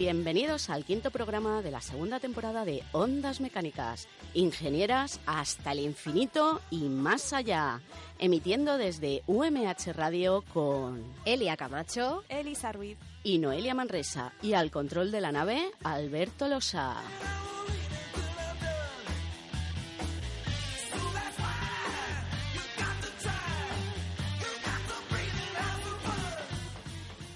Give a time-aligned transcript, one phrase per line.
[0.00, 6.62] Bienvenidos al quinto programa de la segunda temporada de Ondas Mecánicas, ingenieras hasta el infinito
[6.70, 7.82] y más allá,
[8.18, 15.10] emitiendo desde UMH Radio con Elia Camacho, Elisa Ruiz y Noelia Manresa y al control
[15.10, 16.96] de la nave Alberto Losa.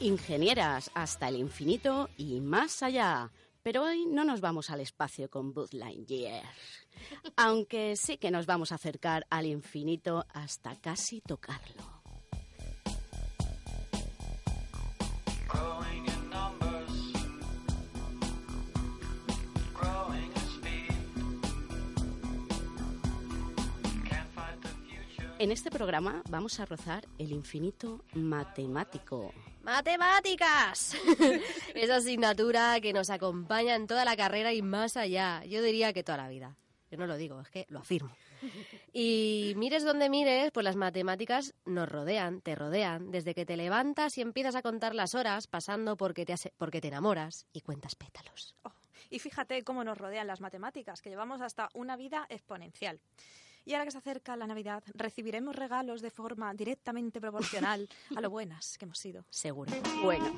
[0.05, 3.33] Ingenieras hasta el infinito y más allá.
[3.62, 6.44] Pero hoy no nos vamos al espacio con Buzz Lightyear.
[7.36, 11.93] Aunque sí que nos vamos a acercar al infinito hasta casi tocarlo.
[25.44, 29.30] En este programa vamos a rozar el infinito matemático.
[29.62, 30.96] ¡Matemáticas!
[31.74, 35.44] Esa asignatura que nos acompaña en toda la carrera y más allá.
[35.44, 36.56] Yo diría que toda la vida.
[36.90, 38.10] Yo no lo digo, es que lo afirmo.
[38.94, 44.16] Y mires donde mires, pues las matemáticas nos rodean, te rodean, desde que te levantas
[44.16, 48.54] y empiezas a contar las horas, pasando porque te, porque te enamoras y cuentas pétalos.
[48.62, 48.72] Oh,
[49.10, 52.98] y fíjate cómo nos rodean las matemáticas, que llevamos hasta una vida exponencial.
[53.64, 58.30] Y ahora que se acerca la Navidad, recibiremos regalos de forma directamente proporcional a lo
[58.30, 59.24] buenas que hemos sido.
[59.30, 59.72] Seguro.
[60.02, 60.34] Bueno.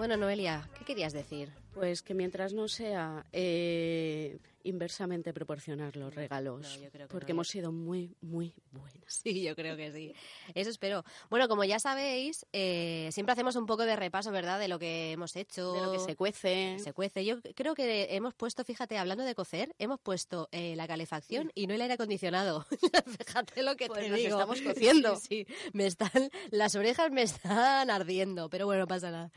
[0.00, 1.52] Bueno, Noelia, ¿qué querías decir?
[1.74, 6.80] Pues que mientras no sea eh, inversamente proporcionar los regalos,
[7.10, 8.94] porque hemos sido muy, muy buenas.
[9.22, 10.14] Sí, yo creo que sí.
[10.54, 11.04] Eso espero.
[11.28, 15.12] Bueno, como ya sabéis, eh, siempre hacemos un poco de repaso, ¿verdad?, de lo que
[15.12, 15.74] hemos hecho.
[15.74, 16.78] De lo que se cuece.
[16.78, 17.26] Se cuece.
[17.26, 21.66] Yo creo que hemos puesto, fíjate, hablando de cocer, hemos puesto eh, la calefacción y
[21.66, 22.64] no el aire acondicionado.
[23.18, 24.30] fíjate lo que pues te nos digo.
[24.30, 25.16] estamos cociendo.
[25.16, 29.30] Sí, sí, me están, las orejas me están ardiendo, pero bueno, no pasa nada.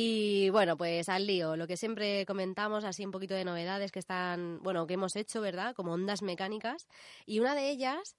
[0.00, 3.98] Y bueno, pues al lío, lo que siempre comentamos, así un poquito de novedades que
[3.98, 5.74] están, bueno, que hemos hecho, ¿verdad?
[5.74, 6.86] Como ondas mecánicas.
[7.26, 8.14] Y una de ellas,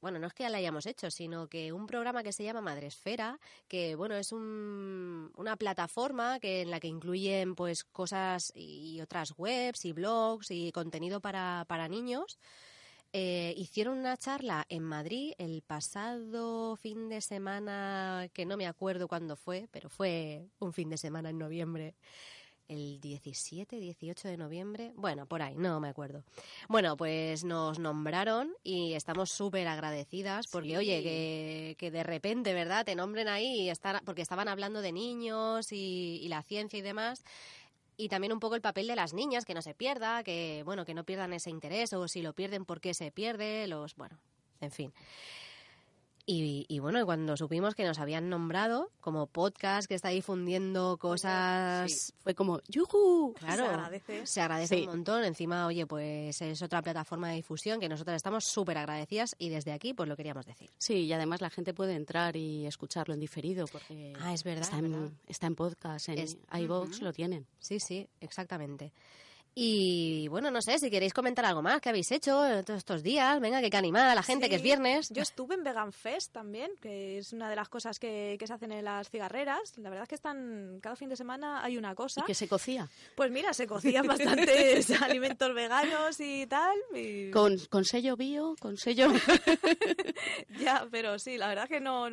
[0.00, 2.60] bueno, no es que ya la hayamos hecho, sino que un programa que se llama
[2.60, 9.00] Madresfera, que bueno, es un, una plataforma que en la que incluyen pues cosas y
[9.00, 12.38] otras webs y blogs y contenido para, para niños.
[13.18, 19.08] Eh, hicieron una charla en Madrid el pasado fin de semana, que no me acuerdo
[19.08, 21.94] cuándo fue, pero fue un fin de semana en noviembre.
[22.68, 26.24] El 17, 18 de noviembre, bueno, por ahí, no me acuerdo.
[26.68, 30.76] Bueno, pues nos nombraron y estamos súper agradecidas porque, Sí.
[30.76, 32.84] oye, que, que de repente, ¿verdad?
[32.84, 36.82] Te nombren ahí y estar, porque estaban hablando de niños y, y la ciencia y
[36.82, 37.24] demás
[37.96, 40.84] y también un poco el papel de las niñas, que no se pierda, que bueno,
[40.84, 44.18] que no pierdan ese interés o si lo pierden, por qué se pierde, los, bueno,
[44.60, 44.92] en fin.
[46.28, 51.92] Y, y bueno, cuando supimos que nos habían nombrado como podcast que está difundiendo cosas,
[51.92, 53.32] Sí, fue como, ¡yujú!
[53.38, 54.26] claro, Se agradece.
[54.26, 54.80] se agradece Sí.
[54.82, 55.22] un montón.
[55.24, 59.70] Encima, oye, pues es otra plataforma de difusión que nosotras estamos súper agradecidas y desde
[59.70, 60.68] aquí pues lo queríamos decir.
[60.78, 64.62] Sí, y además la gente puede entrar y escucharlo en diferido porque Ah, es verdad,
[64.64, 65.10] está, es en, verdad.
[65.28, 67.04] está en podcast, en Es- iVoox Ujú.
[67.04, 67.46] lo tienen.
[67.60, 68.92] Sí, sí, exactamente.
[69.58, 72.32] Y bueno, no sé, si queréis comentar algo más que habéis hecho
[72.66, 75.08] todos estos días, venga, que, que animada a la gente, que es viernes.
[75.08, 78.52] Yo estuve en Vegan Fest también, que es una de las cosas que, que se
[78.52, 79.78] hacen en las cigarreras.
[79.78, 82.20] La verdad es que están cada fin de semana hay una cosa.
[82.20, 82.86] ¿Y que se cocía?
[83.14, 86.76] Pues mira, se cocían bastantes alimentos veganos y tal.
[86.94, 88.56] y- ¿Con, con sello bio?
[88.60, 89.08] ¿Con sello...?
[90.60, 92.08] Ya, pero sí, la verdad que no,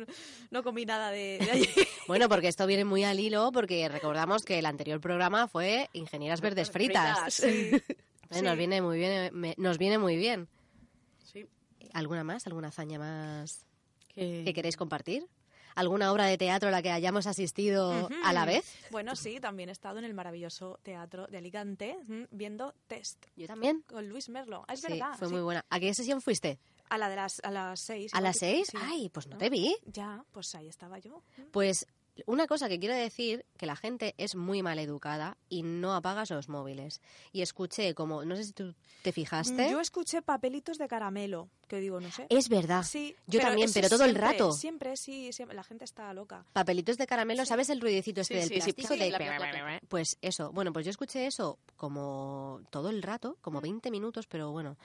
[0.50, 1.68] no comí nada de, de allí.
[2.06, 6.40] Bueno, porque esto viene muy al hilo, porque recordamos que el anterior programa fue Ingenieras
[6.40, 7.33] Verdes Fritas.
[7.34, 7.70] Sí.
[8.30, 10.48] Eh, Nos viene muy bien, me- nos viene muy bien.
[11.22, 11.46] Sí.
[11.92, 12.46] ¿Alguna más?
[12.46, 13.64] ¿Alguna hazaña más
[14.08, 15.28] Que- que queréis compartir?
[15.76, 18.64] ¿Alguna obra de teatro a la que hayamos asistido a la vez?
[18.90, 21.96] Bueno, sí, también he estado en el maravilloso teatro de Alicante
[22.30, 23.82] viendo Test Yo también.
[23.86, 24.64] con Luis Merlo.
[24.68, 25.14] Ah, Es sí, verdad.
[25.18, 25.34] fue sí.
[25.34, 25.64] muy buena.
[25.68, 26.58] ¿A qué sesión fuiste?
[26.88, 28.12] A la de las, a las seis.
[28.14, 28.68] ¿A las seis?
[28.70, 28.78] sí.
[28.80, 29.38] Ay, pues no ¿No?
[29.38, 29.76] te vi.
[29.84, 31.22] Ya, pues ahí estaba yo.
[31.52, 31.86] Pues
[32.26, 36.30] una cosa que quiero decir, que la gente es muy mal educada y no apagas
[36.30, 37.00] los móviles.
[37.32, 39.70] Y escuché como, no sé si tú te fijaste.
[39.70, 42.26] Yo escuché papelitos de caramelo, que digo, no sé.
[42.30, 42.84] Es verdad.
[42.84, 44.52] Sí, yo también, pero todo el rato.
[44.52, 46.44] Siempre, sí, siempre, la gente está loca.
[46.52, 47.48] Papelitos de caramelo, Sí.
[47.48, 48.94] ¿sabes el ruidecito este Sí, del plástico?
[48.94, 49.80] de-.
[49.88, 54.50] Pues eso, bueno, pues yo escuché eso como todo el rato, como 20 minutos, pero
[54.52, 54.78] bueno.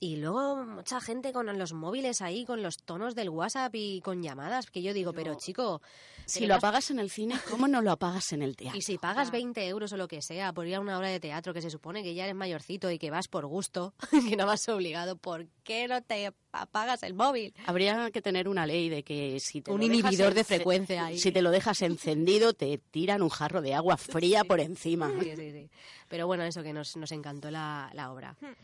[0.00, 4.22] Y luego mucha gente con los móviles ahí, con los tonos del WhatsApp y con
[4.22, 5.82] llamadas, que yo digo, pero, Pero- chico,
[6.24, 8.78] Si lo apagas en el cine, ¿cómo no lo apagas en el teatro?
[8.78, 9.32] y si pagas Ya.
[9.32, 11.68] 20 euros o lo que sea por ir a una obra de teatro que se
[11.70, 13.92] supone que ya eres mayorcito y que vas por gusto,
[14.32, 17.54] que no vas obligado, ¿por qué no te apagas el móvil?
[17.66, 21.06] Habría que tener una ley de que si te Un lo dejas inhibidor de frecuencia
[21.06, 21.18] ahí.
[21.18, 25.10] Si te lo dejas encendido, te tiran un jarro de agua fría por encima.
[25.20, 25.70] Sí, sí, sí.
[26.08, 28.36] Pero bueno, eso que nos, nos encantó la, la obra.
[28.40, 28.54] Hmm.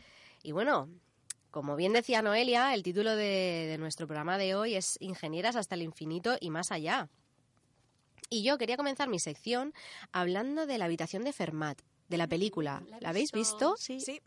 [0.43, 0.89] Y bueno,
[1.51, 5.75] como bien decía Noelia, el título de, de nuestro programa de hoy es Ingenieras hasta
[5.75, 7.09] el infinito y más allá.
[8.29, 9.73] Y yo quería comenzar mi sección
[10.11, 12.83] hablando de la habitación de Fermat, de la película.
[12.99, 13.75] ¿La habéis visto?
[13.77, 13.99] Sí.
[13.99, 14.21] Sí,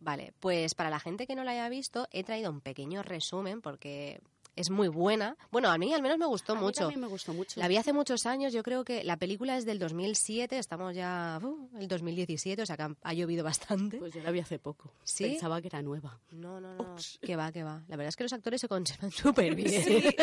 [0.00, 3.60] Vale, pues para la gente que no la haya visto, he traído un pequeño resumen
[3.60, 4.22] porque
[4.56, 5.36] es muy buena.
[5.50, 6.80] Bueno, a mí al menos me gustó A mí mucho.
[6.80, 7.58] también me gustó mucho.
[7.60, 11.40] La vi hace muchos años, yo creo que la película es del 2007, estamos ya
[11.42, 13.98] uh, el 2017, o sea que ha, ha llovido bastante.
[13.98, 14.92] Pues yo la vi hace poco.
[15.04, 15.24] ¿Sí?
[15.24, 16.18] Pensaba que era nueva.
[16.32, 17.18] no, no, no, Ups.
[17.22, 17.82] que va, que va.
[17.88, 19.70] La verdad es que los actores se conservan súper bien.
[19.82, 20.16] sí, sí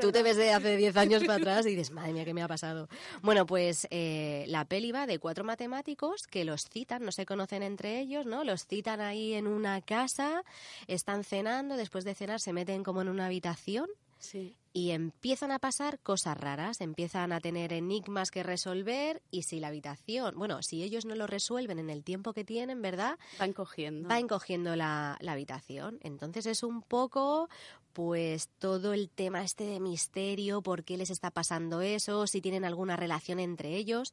[0.00, 2.42] Tú te ves de hace 10 años para atrás y dices, madre mía, ¿qué me
[2.42, 2.88] ha pasado?
[3.22, 7.62] Bueno, pues eh, la peli va de cuatro matemáticos que los citan, no se conocen
[7.62, 8.44] entre ellos, ¿no?
[8.44, 10.42] Los citan ahí en una casa,
[10.86, 13.86] están cenando, después de cenar se meten como en una habitación
[14.18, 14.56] Sí.
[14.72, 19.68] y empiezan a pasar cosas raras, empiezan a tener enigmas que resolver y si la
[19.68, 23.18] habitación, bueno, si ellos no lo resuelven en el tiempo que tienen, ¿verdad?
[23.38, 24.08] Van cogiendo.
[24.08, 25.98] Va encogiendo la, la habitación.
[26.02, 27.48] Entonces es un poco,
[27.92, 32.64] pues, todo el tema este de misterio, por qué les está pasando eso, si tienen
[32.64, 34.12] alguna relación entre ellos.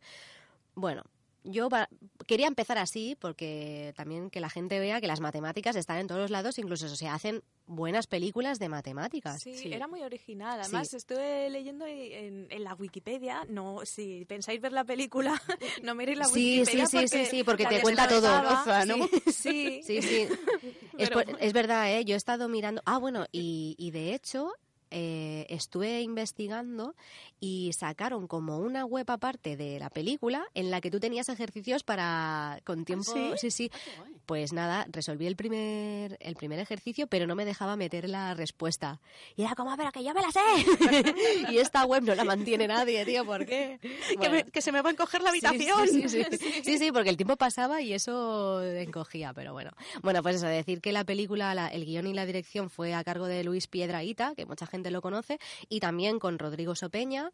[0.75, 1.03] Bueno,
[1.43, 1.89] yo va-
[2.27, 6.21] quería empezar así porque también que la gente vea que las matemáticas están en todos
[6.21, 9.41] los lados, incluso se hacen buenas películas de matemáticas.
[9.41, 9.73] Sí, Sí.
[9.73, 10.59] era muy original.
[10.59, 13.45] Además, estuve leyendo en, en la Wikipedia.
[13.49, 15.41] No, si pensáis ver la película,
[15.83, 16.85] no miréis la Sí, Wikipedia.
[16.87, 18.27] sí, sí, sí, sí, porque te cuenta todo.
[18.85, 19.07] ¿no?
[19.33, 20.27] Sí, Sí, sí.
[20.97, 22.05] es, Pero- por- es verdad, ¿eh?
[22.05, 22.81] Yo he estado mirando.
[22.85, 24.51] Ah, bueno, y, y de hecho.
[24.93, 26.95] Eh, estuve investigando
[27.39, 31.83] y sacaron como una web aparte de la película en la que tú tenías ejercicios
[31.83, 33.49] para con tiempo ¿sí?
[33.49, 37.75] sí sí Ah, pues nada resolví el primer el primer ejercicio pero no me dejaba
[37.75, 39.01] meter la respuesta
[39.35, 40.39] y era como "Ah, pero que yo me la sé
[41.51, 44.31] y esta web no la mantiene nadie tío ¿por qué Que, Bueno.
[44.35, 45.87] me- que se me va a encoger la habitación.
[45.87, 46.37] Sí sí, sí.
[46.63, 49.71] Sí, sí, porque el tiempo pasaba y eso encogía, pero bueno.
[50.01, 53.03] Bueno, pues eso, decir que la película, la- el guion y la dirección fue a
[53.03, 55.39] cargo de Luis Piedraíta, que mucha gente lo conoce,
[55.69, 57.31] y también con Rodrigo Sopeña.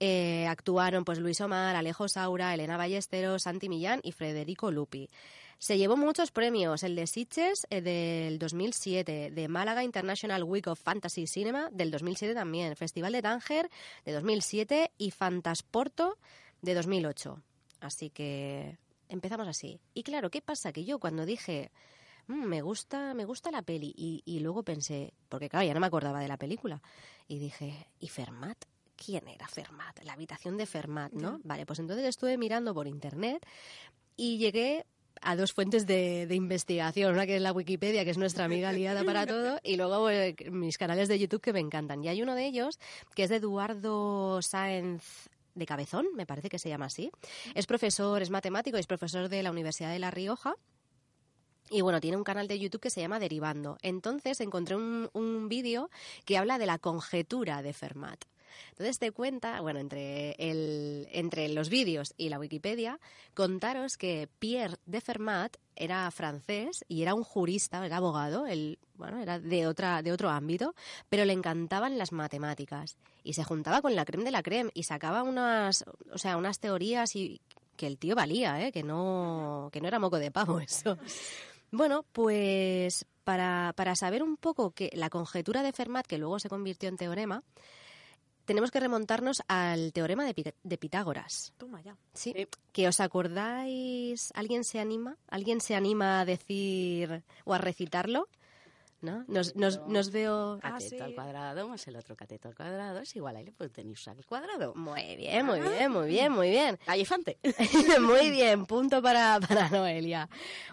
[0.00, 5.10] Eh, actuaron pues Luis Omar, Alejo Saura, Elena Ballesteros, Santi Millán y Federico Lupi.
[5.58, 10.80] Se llevó muchos premios, el de Sitges eh, del 2007, de Málaga International Week of
[10.80, 13.68] Fantasy Cinema del 2007 también, Festival de Tánger
[14.04, 16.16] de 2007 y Fantasporto
[16.62, 17.42] de 2008.
[17.80, 18.78] Así que
[19.08, 19.80] empezamos así.
[19.94, 20.72] Y claro, ¿qué pasa?
[20.72, 21.72] Que yo cuando dije,
[22.28, 25.80] "Mm, me gusta, me gusta la peli, y, y luego pensé, porque claro, ya no
[25.80, 26.80] me acordaba de la película,
[27.26, 28.64] y dije, ¿y Fermat?
[28.96, 30.02] ¿Quién era Fermat?
[30.04, 31.40] La habitación de Fermat, ¿no?
[31.44, 33.46] Vale, pues entonces estuve mirando por internet
[34.16, 34.86] y llegué
[35.20, 38.70] a dos fuentes de, de investigación, una que es la Wikipedia, que es nuestra amiga
[38.70, 42.02] aliada para todo, y luego eh, mis canales de YouTube que me encantan.
[42.02, 42.78] Y hay uno de ellos
[43.14, 47.10] que es de Eduardo Sáenz de Cabezón, me parece que se llama así.
[47.54, 50.54] Es profesor, es matemático, es profesor de la Universidad de La Rioja.
[51.70, 53.78] Y bueno, tiene un canal de YouTube que se llama Derivando.
[53.82, 55.90] Entonces encontré un, un vídeo
[56.24, 58.24] que habla de la conjetura de Fermat.
[58.70, 62.98] Entonces te cuenta, bueno, entre, el, entre los vídeos y la Wikipedia,
[63.34, 69.20] contaros que Pierre de Fermat era francés y era un jurista, era abogado, él, bueno,
[69.20, 70.74] era de, otra, de otro ámbito,
[71.08, 74.84] pero le encantaban las matemáticas y se juntaba con la creme de la creme y
[74.84, 77.40] sacaba unas, o sea, unas teorías y
[77.76, 78.72] que el tío valía, ¿eh?
[78.72, 80.98] que, no, que no era moco de pavo eso.
[81.70, 86.48] Bueno, pues para, para saber un poco que la conjetura de Fermat, que luego se
[86.48, 87.42] convirtió en teorema,
[88.46, 91.52] tenemos que remontarnos al teorema de, Pi- de Pitágoras.
[91.58, 91.96] Toma ya.
[92.14, 92.32] ¿sí?
[92.34, 92.46] Sí.
[92.72, 94.30] ¿Que os acordáis?
[94.34, 95.16] ¿Alguien se anima?
[95.28, 98.28] ¿Alguien se anima a decir o a recitarlo?
[99.00, 99.24] ¿No?
[99.28, 100.58] Nos, nos, nos veo...
[100.62, 101.00] Ah, Cateto sí.
[101.00, 104.74] al cuadrado más el otro cateto al cuadrado es igual a hipotenusa al cuadrado.
[104.74, 106.78] Muy bien, muy bien, muy bien, muy bien.
[106.86, 107.38] Gallifante.
[108.00, 110.28] Muy bien, punto para, para Noelia.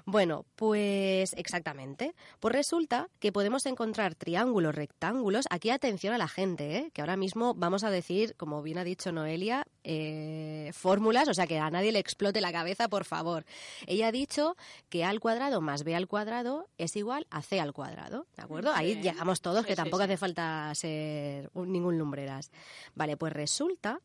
[0.05, 2.15] Bueno, pues exactamente.
[2.39, 5.45] Pues resulta que podemos encontrar triángulos, rectángulos.
[5.49, 6.91] Aquí atención a la gente, ¿eh?
[6.93, 11.47] que ahora mismo vamos a decir, como bien ha dicho Noelia, eh, fórmulas, o sea
[11.47, 13.45] que a nadie le explote la cabeza, por favor.
[13.87, 14.55] Ella ha dicho
[14.89, 18.43] que A al cuadrado más B al cuadrado es igual a C al cuadrado, ¿de
[18.43, 18.71] acuerdo?
[18.73, 19.01] Ahí Sí.
[19.01, 22.51] llegamos todos, Sí, que tampoco hace falta ser ningún lumbreras.
[22.95, 23.99] Vale, pues resulta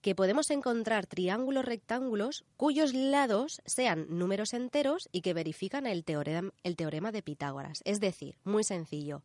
[0.00, 6.52] que podemos encontrar triángulos rectángulos cuyos lados sean números enteros y que verifican el teorema,
[6.62, 7.80] el teorema de Pitágoras.
[7.84, 9.22] Es decir, muy sencillo,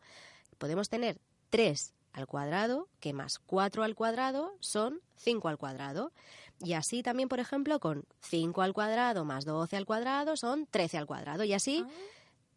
[0.57, 1.19] podemos tener
[1.51, 6.11] 3 al cuadrado, que más 4 al cuadrado son 5 al cuadrado.
[6.59, 10.97] Y así también, por ejemplo, con 5 al cuadrado más 12 al cuadrado son 13
[10.97, 11.43] al cuadrado.
[11.43, 11.83] Y así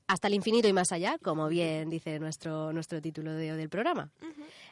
[0.06, 4.10] hasta el infinito y más allá, como bien dice nuestro, nuestro título de- del programa.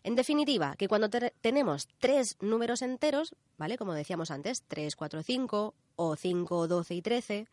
[0.05, 3.77] En definitiva, que cuando te- tenemos tres números enteros, ¿vale?
[3.79, 7.47] Como decíamos antes, 3, 4, 5 o 5, 12 y 13,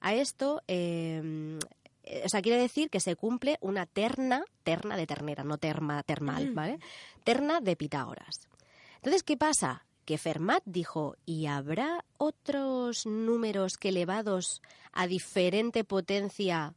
[0.00, 1.58] a esto, eh,
[2.04, 6.02] eh, o sea, quiere decir que se cumple una terna, terna de ternera, no terma,
[6.04, 6.78] termal, ¿vale?
[7.24, 8.48] Terna de Pitágoras.
[8.96, 9.84] Entonces, ¿qué pasa?
[10.04, 14.62] Que Fermat dijo, ¿y habrá otros números que elevados
[14.92, 16.74] a diferente potencia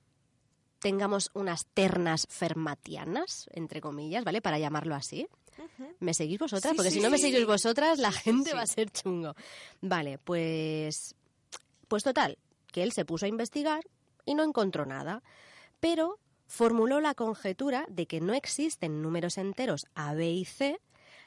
[0.79, 4.41] tengamos unas ternas fermatianas, entre comillas, ¿vale?
[4.41, 5.27] Para llamarlo así.
[6.00, 6.71] ¿Me seguís vosotras?
[6.71, 9.36] Sí, Porque sí, si no me seguís vosotras, la gente va a ser chungo.
[9.81, 11.15] Vale, pues.
[11.88, 12.38] Pues total,
[12.71, 13.83] que él se puso a investigar
[14.25, 15.24] y no encontró nada.
[15.79, 20.79] Pero formuló la conjetura de que no existen números enteros A, B y C,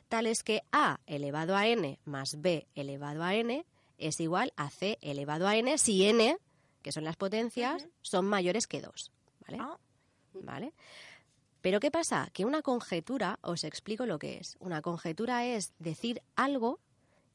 [0.09, 3.65] tales que A elevado a n más B elevado a n
[3.99, 6.37] es igual a C elevado a n si n,
[6.83, 9.11] que son las potencias, son mayores que 2.
[9.47, 9.59] ¿Vale?
[9.61, 9.79] Ah.
[10.35, 10.73] ¿Vale?
[11.61, 12.29] Pero ¿qué pasa?
[12.33, 14.57] Que una conjetura, os explico lo que es.
[14.59, 16.81] Una conjetura es decir algo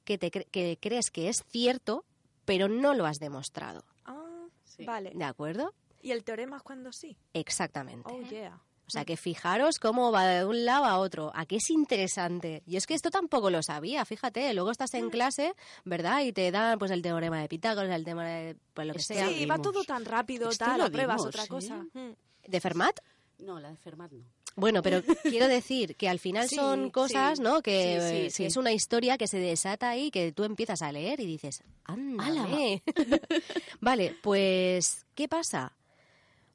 [0.03, 2.03] que, te cre- que crees que es cierto,
[2.45, 3.83] pero no lo has demostrado.
[4.05, 4.23] Ah,
[4.65, 4.85] Sí.
[4.85, 5.11] Vale.
[5.15, 5.73] ¿De acuerdo?
[6.01, 7.17] ¿Y el teorema es cuando sí?
[7.33, 8.11] Exactamente.
[8.13, 8.61] Oh, yeah.
[8.87, 11.31] O sea, que fijaros cómo va de un lado a otro.
[11.35, 12.63] Aquí es interesante.
[12.65, 14.53] Y es que esto tampoco lo sabía, fíjate.
[14.53, 15.53] Luego estás en clase,
[15.83, 16.21] ¿verdad?
[16.21, 19.27] Y te dan pues el teorema de Pitágoras, el tema de pues, lo que sea.
[19.27, 21.49] Sí, va todo tan rápido, Esto tal, lo la prueba es vimos, otra ¿sí?
[21.49, 21.75] cosa.
[21.93, 22.15] Mm.
[22.47, 22.97] ¿De Fermat?
[23.39, 24.23] No, la de Fermat no.
[24.55, 27.43] Bueno, pero quiero decir que al final Sí, son cosas, sí.
[27.43, 27.61] ¿no?
[27.61, 28.45] Que Sí, sí, eh, sí.
[28.45, 32.81] es una historia que se desata ahí, que tú empiezas a leer y dices, ¡ándale!
[33.81, 35.73] vale, pues, ¿qué pasa?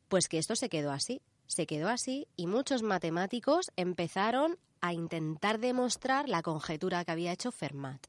[0.09, 1.21] Pues que esto se quedó así.
[1.47, 7.53] Se quedó así y muchos matemáticos empezaron a intentar demostrar la conjetura que había hecho
[7.53, 8.07] Fermat.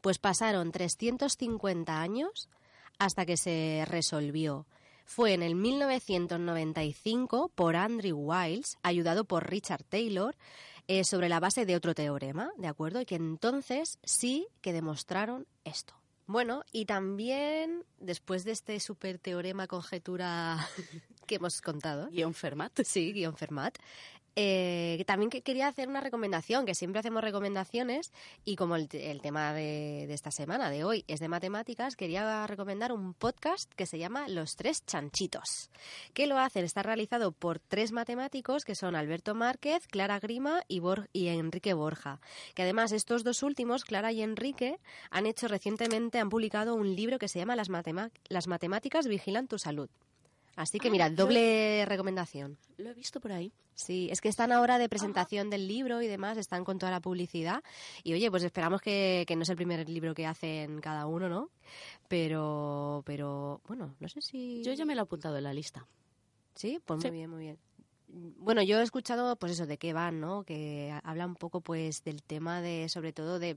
[0.00, 2.48] Pues pasaron 350 años
[2.98, 4.66] hasta que se resolvió.
[5.04, 10.36] Fue en el 1995 por Andrew Wiles, ayudado por Richard Taylor,
[10.88, 13.00] eh, sobre la base de otro teorema, ¿de acuerdo?
[13.00, 15.94] Y que entonces sí que demostraron esto.
[16.26, 20.68] Bueno, y también después de este super teorema conjetura
[21.30, 22.72] que hemos contado, Guión Fermat.
[22.84, 23.78] Sí, guion Fermat.
[24.36, 28.12] Eh, también que quería hacer una recomendación, que siempre hacemos recomendaciones
[28.44, 32.46] y como el, el tema de, de esta semana, de hoy, es de matemáticas, quería
[32.46, 35.70] recomendar un podcast que se llama Los Tres Chanchitos.
[36.14, 36.64] que lo hacen?
[36.64, 41.74] Está realizado por tres matemáticos que son Alberto Márquez, Clara Grima y, Bor- y Enrique
[41.74, 42.20] Borja.
[42.54, 44.78] Que además estos dos últimos, Clara y Enrique,
[45.10, 49.48] han hecho recientemente, han publicado un libro que se llama Las, Matema- Las Matemáticas Vigilan
[49.48, 49.90] tu Salud.
[50.56, 52.58] Así que Ah, mira, lo- doble recomendación.
[52.76, 53.52] Lo he visto por ahí.
[53.74, 57.00] Sí, es que están ahora de presentación del libro y demás, están con toda la
[57.00, 57.62] publicidad.
[58.04, 61.28] Y oye, pues esperamos que, que no es el primer libro que hacen cada uno,
[61.30, 61.48] ¿no?
[62.08, 64.62] Pero, pero, bueno, no sé si...
[64.64, 65.86] Yo ya me lo he apuntado en la lista.
[66.54, 67.08] Sí, pues Sí.
[67.08, 67.58] muy bien, muy bien.
[68.08, 70.42] Bueno, yo he escuchado, pues eso, de qué van, ¿no?
[70.42, 73.56] Que habla un poco, pues, del tema de, sobre todo, de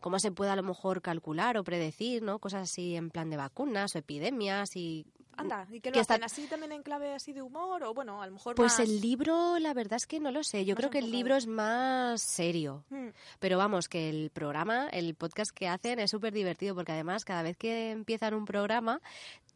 [0.00, 2.40] cómo se puede a lo mejor calcular o predecir, ¿no?
[2.40, 5.06] Cosas así en plan de vacunas o epidemias y...
[5.36, 7.82] Anda, ¿y qué lo Que está- hacen así también en clave así de humor?
[7.84, 8.80] O bueno, a lo mejor Pues más...
[8.80, 10.64] el libro, la verdad es que no lo sé.
[10.64, 12.84] Yo Más creo que el libro es más serio.
[12.90, 13.08] Mm.
[13.38, 17.42] Pero vamos, que el programa, el podcast que hacen es súper divertido porque además cada
[17.42, 19.00] vez que empiezan un programa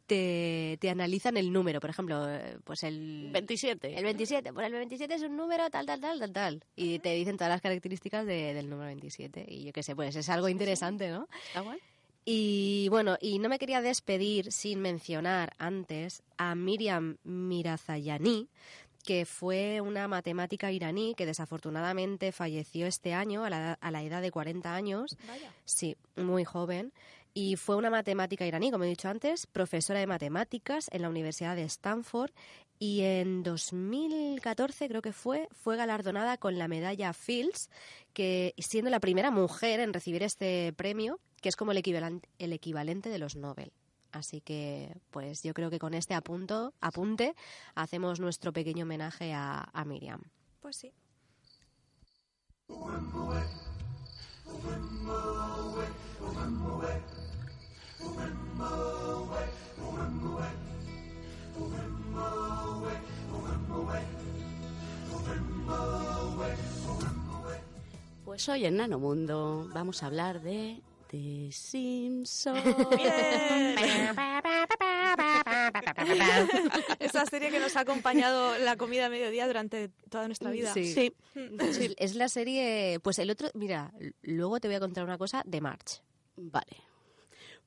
[0.07, 1.79] te, te analizan el número.
[1.79, 3.29] Por ejemplo, eh, pues el...
[3.33, 3.97] 27.
[3.97, 6.63] El 27, pues el 27 es un número tal, tal, tal, tal, tal.
[6.75, 9.45] Y te dicen todas las características de- del número 27.
[9.47, 11.27] Y yo qué sé, pues es algo interesante, ¿no?
[11.47, 11.79] ¿Está guay?
[12.29, 18.49] Y bueno, y no me quería despedir sin mencionar antes a Miriam Mirazayani,
[19.05, 24.21] que fue una matemática iraní que desafortunadamente falleció este año a la, a la edad
[24.21, 25.17] de 40 años.
[25.25, 25.53] Vaya.
[25.63, 26.91] Sí, muy joven.
[27.33, 31.55] y fue una matemática iraní, como he dicho antes, profesora de matemáticas en la Universidad
[31.55, 32.31] de Stanford
[32.79, 37.69] y en 2014 creo que fue, fue galardonada con la medalla Fields,
[38.13, 42.53] que siendo la primera mujer en recibir este premio, que es como el equivalente, el
[42.53, 43.71] equivalente de los Nobel.
[44.11, 47.35] Así que, pues yo creo que con este apunto, apunte
[47.75, 50.21] hacemos nuestro pequeño homenaje a, a Miriam.
[50.59, 50.93] Pues sí.
[68.25, 72.61] Pues hoy en Nanomundo vamos a hablar de The Simpsons.
[76.99, 80.73] Esa serie que nos ha acompañado la comida a mediodía durante toda nuestra vida.
[80.73, 80.93] Sí.
[80.93, 81.13] Sí,
[81.71, 85.41] Sí, Es la serie, pues el otro, mira, luego te voy a contar una cosa
[85.45, 86.01] de March.
[86.35, 86.77] vale.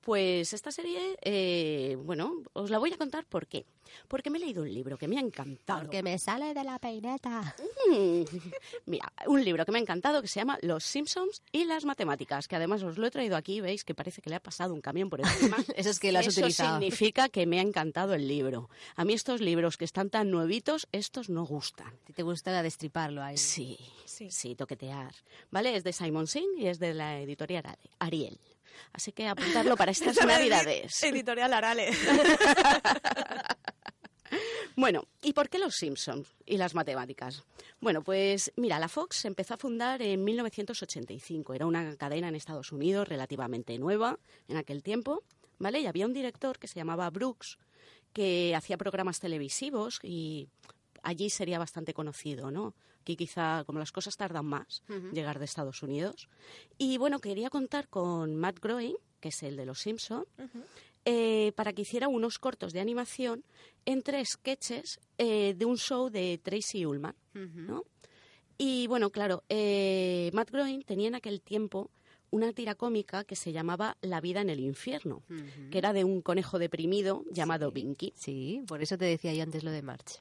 [0.00, 3.66] Pues esta serie, eh, bueno, os la voy a contar por qué.
[4.08, 5.80] Porque me he leído un libro que me ha encantado.
[5.80, 7.54] Porque me sale de la peineta.
[7.90, 8.22] Mm.
[8.86, 12.46] Mira, un libro que me ha encantado que se llama Los Simpsons y las matemáticas,
[12.48, 14.80] que además os lo he traído aquí, veis que parece que le ha pasado un
[14.80, 15.56] camión por encima.
[15.76, 16.78] Eso es que lo has Eso utilizado.
[16.78, 18.70] significa que me ha encantado el libro.
[18.96, 21.92] A mí estos libros que están tan nuevitos, estos no gustan.
[22.14, 23.36] Te gusta destriparlo ahí.
[23.36, 23.76] Sí,
[24.06, 24.30] Sí.
[24.30, 25.14] sí, toquetear.
[25.50, 25.74] ¿Vale?
[25.76, 27.64] Es de Simon Singh y es de la editorial
[27.98, 28.38] Ariel.
[28.92, 30.92] Así que apuntarlo para estas navidades.
[31.02, 31.90] Editorial Arale.
[34.76, 37.42] Bueno, ¿y por qué los Simpsons y las matemáticas?
[37.80, 41.52] Bueno, pues mira, la Fox se empezó a fundar en 1985.
[41.52, 44.18] Era una cadena en Estados Unidos relativamente nueva
[44.48, 45.24] en aquel tiempo,
[45.58, 45.80] ¿vale?
[45.80, 47.58] Y había un director que se llamaba Brooks
[48.12, 50.48] que hacía programas televisivos y
[51.02, 52.74] allí sería bastante conocido, ¿no?
[53.00, 56.28] Aquí quizá, como las cosas tardan más, llegar de Estados Unidos.
[56.78, 60.26] Y bueno, quería contar con Matt Groening, que es el de Los Simpsons,
[61.04, 63.42] eh, para que hiciera unos cortos de animación
[63.86, 67.84] entre sketches eh, de un show de Tracy Ullman, ¿no?
[68.58, 71.90] Y bueno, claro, eh, Matt Groening tenía en aquel tiempo
[72.30, 75.22] una tira cómica que se llamaba La vida en el infierno,
[75.70, 78.12] que era de un conejo deprimido llamado Binky.
[78.14, 80.20] Sí, por eso te decía yo antes lo de March.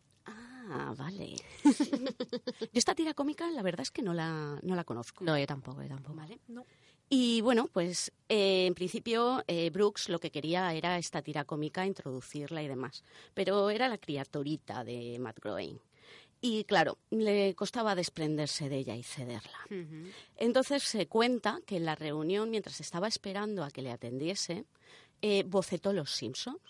[0.70, 1.36] Ah, vale.
[1.64, 5.24] yo esta tira cómica la verdad es que no la, no la conozco.
[5.24, 6.16] No, yo tampoco, yo tampoco.
[6.16, 6.40] ¿Vale?
[6.48, 6.66] No.
[7.10, 11.86] Y bueno, pues eh, en principio eh, Brooks lo que quería era esta tira cómica,
[11.88, 13.04] introducirla y demás.
[13.34, 15.80] Pero era la criaturita de Matt Groening.
[16.42, 19.60] Y claro, le costaba desprenderse de ella y cederla.
[20.38, 24.66] Entonces se cuenta que en la reunión, mientras estaba esperando a que le atendiese,
[25.22, 26.62] eh, bocetó Los Simpsons.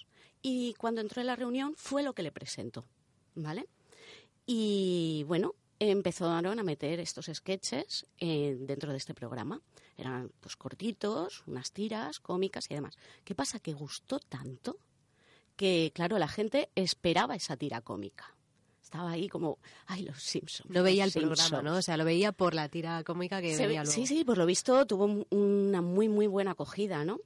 [0.42, 2.86] Y cuando entró en la reunión fue lo que le presentó.
[3.36, 3.68] ¿Vale?
[4.52, 9.62] Y bueno, empezaron a meter estos sketches eh, dentro de este programa.
[9.96, 12.98] Eran pues cortitos, unas tiras cómicas y demás.
[13.24, 13.60] ¿Qué pasa?
[13.60, 14.78] Que gustó tanto
[15.56, 18.36] que, claro, la gente esperaba esa tira cómica.
[18.82, 20.68] Estaba ahí como, ay, los Simpsons.
[20.72, 21.64] No veía el programa, Simpsons".
[21.64, 21.76] ¿no?
[21.76, 23.92] O sea, lo veía por la tira cómica que Se veía ve- luego.
[23.92, 27.20] Sí, sí, por lo visto tuvo un- una muy, muy buena acogida, ¿no?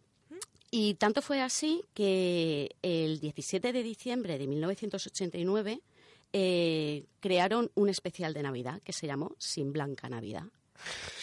[0.72, 5.82] Y tanto fue así que el 17 de diciembre de 1989
[6.34, 10.46] eh, crearon un especial de Navidad que se llamó Sin Blanca Navidad.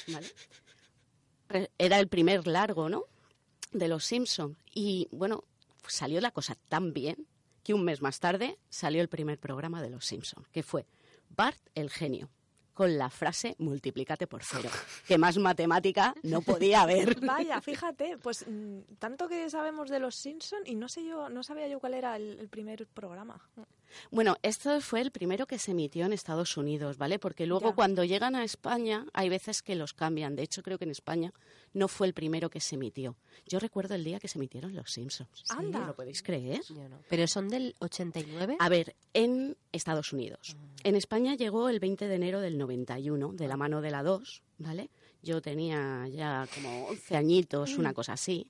[1.78, 3.06] Era el primer largo, ¿no?
[3.72, 4.56] De los Simpsons.
[4.72, 5.42] Y bueno,
[5.88, 7.26] salió la cosa tan bien
[7.64, 10.86] que un mes más tarde salió el primer programa de los Simpsons, que fue
[11.28, 12.30] Bart el genio,
[12.72, 14.70] con la frase multiplícate por cero,
[15.08, 17.18] que más matemática no podía haber.
[17.26, 21.42] Vaya, fíjate, pues mm, tanto que sabemos de los Simpson y no sé yo, no
[21.42, 23.40] sabía yo cuál era el primer programa.
[24.10, 27.18] Bueno, esto fue el primero que se emitió en Estados Unidos, ¿vale?
[27.18, 27.74] Porque luego Ya.
[27.74, 30.36] cuando llegan a España hay veces que los cambian.
[30.36, 31.32] De hecho, creo que en España
[31.72, 33.16] no fue el primero que se emitió.
[33.46, 35.44] Yo recuerdo el día que se emitieron Los Simpsons.
[35.50, 35.86] Anda.
[35.86, 36.62] ¿Lo podéis creer?
[36.68, 36.98] Yo no.
[37.08, 38.56] Pero son del 89.
[38.58, 40.54] A ver, en Estados Unidos.
[40.56, 40.88] Mm.
[40.88, 44.42] En España llegó el 20 de enero del 91, de la mano de la 2,
[44.58, 44.90] ¿vale?
[45.22, 47.80] Yo tenía ya como 11 añitos, Mm.
[47.80, 48.46] una cosa así.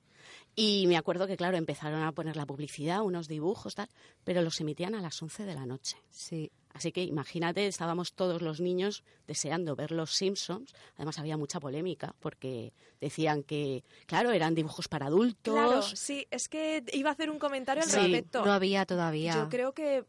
[0.55, 3.89] Y me acuerdo que, claro, empezaron a poner la publicidad, unos dibujos, tal,
[4.23, 5.97] pero los emitían a las 11 de la noche.
[6.09, 6.51] Sí.
[6.73, 10.73] Así que imagínate, estábamos todos los niños deseando ver los Simpsons.
[10.95, 15.53] Además había mucha polémica porque decían que, claro, eran dibujos para adultos.
[15.53, 18.45] Claro, sí, es que iba a hacer un comentario al Sí, respecto.
[18.45, 19.33] No había todavía.
[19.33, 20.05] Yo creo que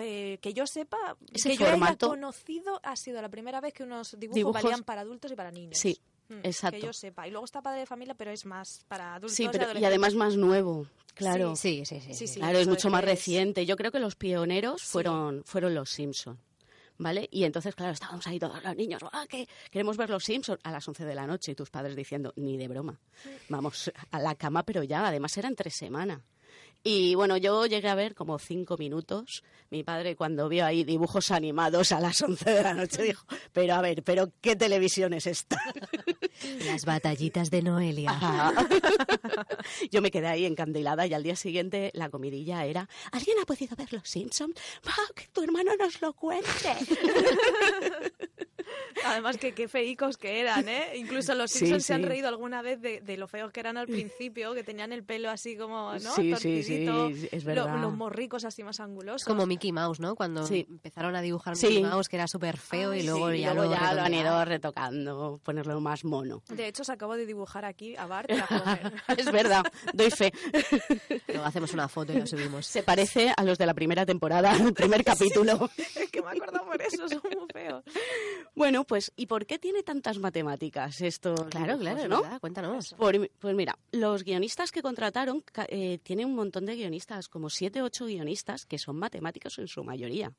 [0.00, 3.72] eh, que yo sepa, Ese que yo haya formato- conocido ha sido la primera vez
[3.74, 5.78] que unos dibujos, Dibujos- valían para adultos y para niños.
[5.78, 6.00] Sí,
[6.42, 6.78] exacto.
[6.80, 7.26] Que yo sepa.
[7.26, 9.64] Y luego está Padre de Familia, pero es más para adultos Sí, y pero, y
[9.64, 9.88] adolescentes.
[9.88, 11.56] además más nuevo, claro.
[11.56, 12.08] Sí, sí, sí.
[12.08, 12.26] Sí, sí.
[12.34, 12.40] sí.
[12.40, 13.66] Claro, es mucho más reciente.
[13.66, 14.88] Yo creo que los pioneros Sí.
[14.88, 16.38] fueron, fueron los Simpson.
[17.02, 17.26] ¿vale?
[17.32, 20.60] Y entonces, claro, estábamos ahí todos los niños, ¡ah, que queremos ver los Simpsons!
[20.64, 23.00] A las 11 de la noche y tus padres diciendo, ni de broma,
[23.48, 26.20] vamos a la cama, pero ya, además eran tres semanas.
[26.82, 29.44] Y bueno, yo llegué a ver como cinco minutos.
[29.68, 33.74] Mi padre cuando vio ahí dibujos animados a las 11 de la noche dijo, pero
[33.74, 35.62] a ver, pero ¿qué televisión es esta?
[36.66, 38.10] Las batallitas de Noelia.
[38.10, 38.66] Ajá.
[39.90, 43.76] Yo me quedé ahí encandilada y al día siguiente la comidilla era, ¿alguien ha podido
[43.76, 44.54] ver los Simpsons?
[44.86, 46.48] ¡Va, que tu hermano nos lo cuente!
[49.04, 50.92] Además, que qué feicos que eran, ¿eh?
[50.96, 52.08] Incluso los Sí, Simpsons se han sí.
[52.08, 55.30] reído alguna vez de, de lo feos que eran al principio, que tenían el pelo
[55.30, 55.98] así como, ¿no?
[56.14, 57.80] Sí, sí, sí, Torcidito, es lo- verdad.
[57.80, 59.24] los morricos así más angulosos.
[59.26, 60.14] Como Mickey Mouse, ¿no?
[60.14, 60.66] Cuando Sí.
[60.68, 61.66] empezaron a dibujar Sí.
[61.68, 64.14] Mickey Mouse, que era súper feo, y luego Sí, ya, luego lo, ya lo han
[64.14, 66.42] ido retocando, ponerlo más mono.
[66.48, 68.30] De hecho, se acabo de dibujar aquí a Bart.
[68.30, 68.92] joven.
[69.18, 70.32] Es verdad, doy fe.
[71.28, 72.66] Luego hacemos una foto y la subimos.
[72.66, 75.70] Se parece a los de la primera temporada, el primer capítulo.
[75.76, 77.82] es que me acuerdo por eso, son muy feos.
[78.54, 81.32] Bueno, pues, ¿y por qué tiene tantas matemáticas esto?
[81.48, 82.22] Claro, claro, ¿no?
[82.22, 82.40] ¿verdad?
[82.40, 82.92] Cuéntanos.
[82.94, 87.82] Por- pues mira, los guionistas que contrataron eh, tienen un montón de guionistas, como siete,
[87.82, 90.32] ocho guionistas, que son matemáticos en su mayoría.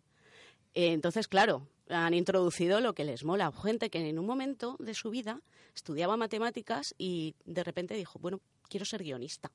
[0.73, 3.53] Eh, entonces, claro, han introducido lo que les mola.
[3.53, 5.39] Gente que en un momento de su vida
[5.73, 9.49] estudiaba matemáticas y de repente dijo, bueno, quiero ser guionista.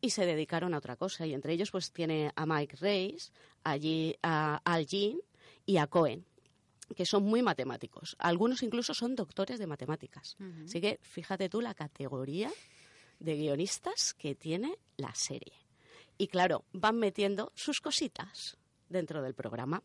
[0.00, 1.26] Y se dedicaron a otra cosa.
[1.26, 2.78] Y entre ellos, pues tiene a Mike
[3.62, 5.18] allí a Al Jean
[5.66, 6.24] y a Cohen,
[6.94, 8.16] que son muy matemáticos.
[8.18, 10.36] Algunos incluso son doctores de matemáticas.
[10.64, 12.50] Así que fíjate tú la categoría
[13.20, 15.52] de guionistas que tiene la serie.
[16.18, 18.56] Y claro, van metiendo sus cositas
[18.88, 19.82] dentro del programa.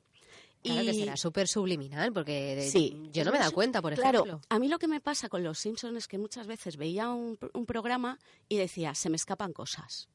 [0.61, 3.09] Claro que Y- será súper subliminal, porque de- Sí.
[3.13, 4.41] yo no me he dado cuenta, por Claro, ejemplo.
[4.49, 7.39] a mí lo que me pasa con los Simpsons es que muchas veces veía un,
[7.39, 8.19] pr- un programa
[8.49, 10.09] y decía, se me escapan cosas.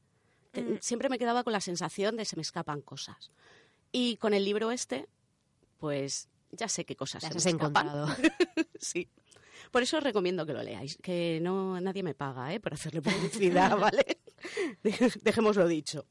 [0.53, 0.75] Mm.
[0.81, 3.31] Siempre me quedaba con la sensación de se me escapan cosas.
[3.91, 5.07] Y con el libro este,
[5.79, 8.07] pues ya sé qué cosas Las se has encontrado.
[8.79, 9.09] sí.
[9.71, 12.59] Por eso os recomiendo que lo leáis, que no nadie me paga ¿eh?
[12.59, 14.05] por hacerle publicidad, ¿vale?
[14.83, 16.05] Dej- Dejémoslo dicho.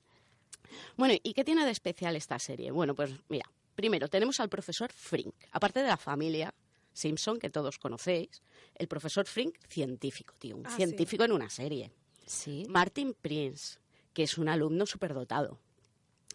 [0.96, 2.70] Bueno, ¿y qué tiene de especial esta serie?
[2.70, 6.52] Bueno, pues mira, primero tenemos al profesor Frink, aparte de la familia
[6.92, 8.42] Simpson, que todos conocéis,
[8.74, 10.76] el profesor Frink, científico, tío, un Ah, sí.
[10.76, 11.92] científico en una serie.
[12.26, 12.64] Sí.
[12.68, 13.78] Martin Prince,
[14.12, 15.58] que es un alumno superdotado.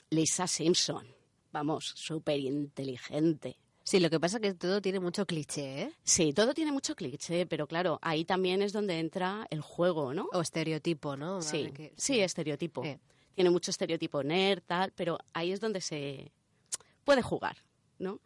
[0.09, 1.07] Lisa Simpson,
[1.51, 3.57] vamos, súper inteligente.
[3.89, 5.91] Sí, lo que pasa es que todo tiene mucho cliché, ¿eh?
[6.03, 10.29] Sí, todo tiene mucho cliché, pero claro, ahí también es donde entra el juego, ¿no?
[10.31, 11.41] O estereotipo, ¿no?
[11.41, 12.83] sí, Vale, que- sí, estereotipo.
[12.83, 12.97] Sí.
[13.33, 16.31] Tiene mucho estereotipo nerd, tal, pero ahí es donde se
[17.03, 17.57] puede jugar,
[17.97, 18.19] ¿no?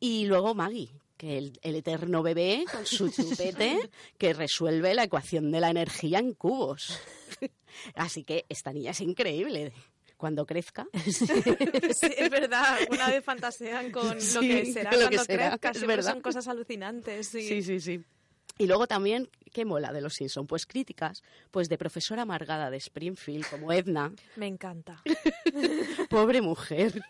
[0.00, 5.52] Y luego Maggie, que el, el eterno bebé con su chupete que resuelve la ecuación
[5.52, 6.98] de la energía en cubos.
[7.94, 9.72] Así que esta niña es increíble.
[10.24, 12.78] Cuando crezca, Sí, es verdad.
[12.90, 15.68] Una vez fantasean con lo que será lo que cuando será, crezca.
[15.68, 16.12] es Siempre verdad.
[16.12, 17.28] son cosas alucinantes.
[17.28, 17.46] Sí.
[17.46, 18.02] Sí, sí, sí.
[18.56, 20.46] Y luego también, ¿qué mola de los Simpson?
[20.46, 25.02] Pues críticas, pues de profesora amargada de Springfield, como Edna, Me encanta.
[26.10, 27.00] pobre mujer.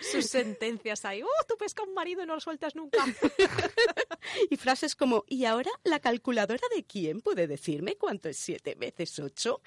[0.00, 1.22] Sus sentencias ahí.
[1.22, 3.04] ¡Oh, tú pescas un marido y no lo sueltas nunca!
[4.50, 9.18] Y frases como, ¿y ahora la calculadora de quién puede decirme cuánto es siete veces
[9.18, 9.60] ocho?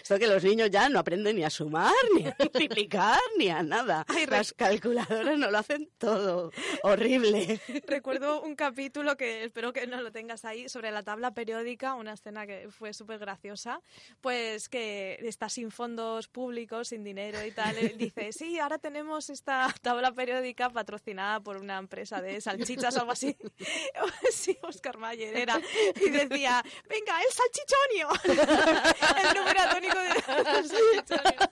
[0.00, 3.62] Esto que los niños ya no aprenden ni a sumar, ni a multiplicar, ni a
[3.62, 4.04] nada.
[4.06, 6.52] Ay, Las calculadoras no lo hacen todo.
[6.82, 7.60] Horrible.
[7.86, 12.12] Recuerdo un capítulo que espero que no lo tengas ahí sobre la tabla periódica, una
[12.14, 13.80] escena que fue súper graciosa,
[14.20, 17.76] pues que está sin fondos públicos, sin dinero y tal.
[17.96, 23.12] Dice, sí, ahora tenemos esta tabla periódica patrocinada por una empresa de salchichas o algo
[23.12, 23.36] así.
[24.32, 25.60] Sí, Oscar Mayer era.
[25.96, 28.08] Y decía, venga, el salchichonio.
[29.22, 31.50] El número atónico del salchichonio.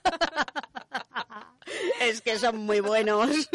[2.01, 3.49] Es que son muy buenos.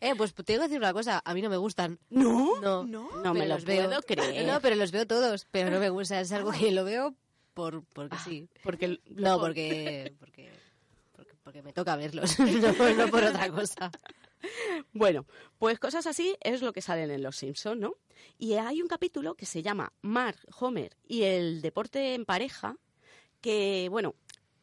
[0.00, 1.98] Eh, pues te tengo que decir una cosa, a mí no me gustan.
[2.10, 2.60] ¿No?
[2.60, 3.88] No, No, No me los veo.
[4.02, 4.46] creer.
[4.46, 7.14] No, pero los veo todos, pero no me gusta, es algo que lo veo
[7.54, 8.48] por porque sí.
[8.62, 10.50] Porque No, porque porque
[11.14, 13.90] porque, porque me toca verlos, no, no por otra cosa.
[14.92, 15.24] Bueno,
[15.58, 17.94] pues cosas así es lo que salen en Los Simpson, ¿no?
[18.38, 22.76] Y hay un capítulo que se llama Mark, Homer y el deporte en pareja,
[23.40, 24.14] que, bueno,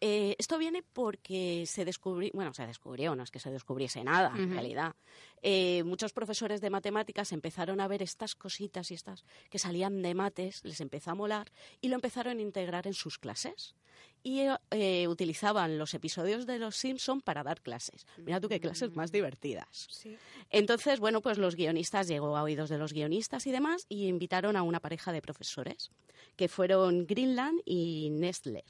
[0.05, 4.33] eh, esto viene porque se descubrió, bueno, se descubrió, no es que se descubriese nada,
[4.35, 4.97] en realidad.
[5.41, 10.13] Eh, muchos profesores de matemáticas empezaron a ver estas cositas y estas que salían de
[10.13, 13.75] mates, les empezó a molar y lo empezaron a integrar en sus clases.
[14.23, 18.05] Y eh, eh, utilizaban los episodios de Los Simpson para dar clases.
[18.17, 19.87] Mira tú qué clases más divertidas.
[19.89, 20.17] Sí.
[20.49, 24.57] Entonces, bueno, pues los guionistas, llegó a oídos de los guionistas y demás, y invitaron
[24.57, 25.91] a una pareja de profesores,
[26.35, 28.65] que fueron Greenland y Nestler,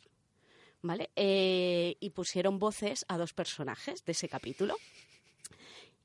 [0.84, 1.10] ¿vale?
[1.16, 4.76] Eh, y pusieron voces a dos personajes de ese capítulo.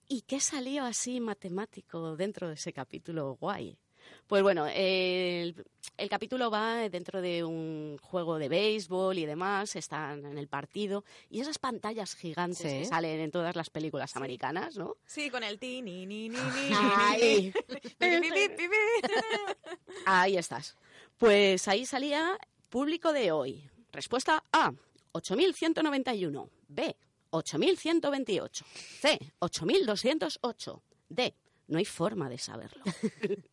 [0.09, 3.77] ¿Y qué salió así matemático dentro de ese capítulo guay?
[4.27, 5.55] Pues bueno, el,
[5.99, 11.05] el capítulo va dentro de un juego de béisbol y demás, están en el partido,
[11.29, 12.69] y esas pantallas gigantes Sí.
[12.79, 14.97] que salen en todas las películas americanas, ¿no?
[15.05, 17.53] Sí, con el ti, ni, ni, ni, ni, Ahí.
[20.07, 20.75] Ahí estás.
[21.19, 22.39] Pues ahí salía
[22.71, 23.69] público de hoy.
[23.93, 24.73] Respuesta A,
[25.13, 26.49] 8.191.
[26.69, 26.97] B,
[27.31, 28.65] 8.128.
[29.01, 30.83] C, 8.208.
[31.09, 31.35] D,
[31.69, 32.85] no hay forma de saberlo.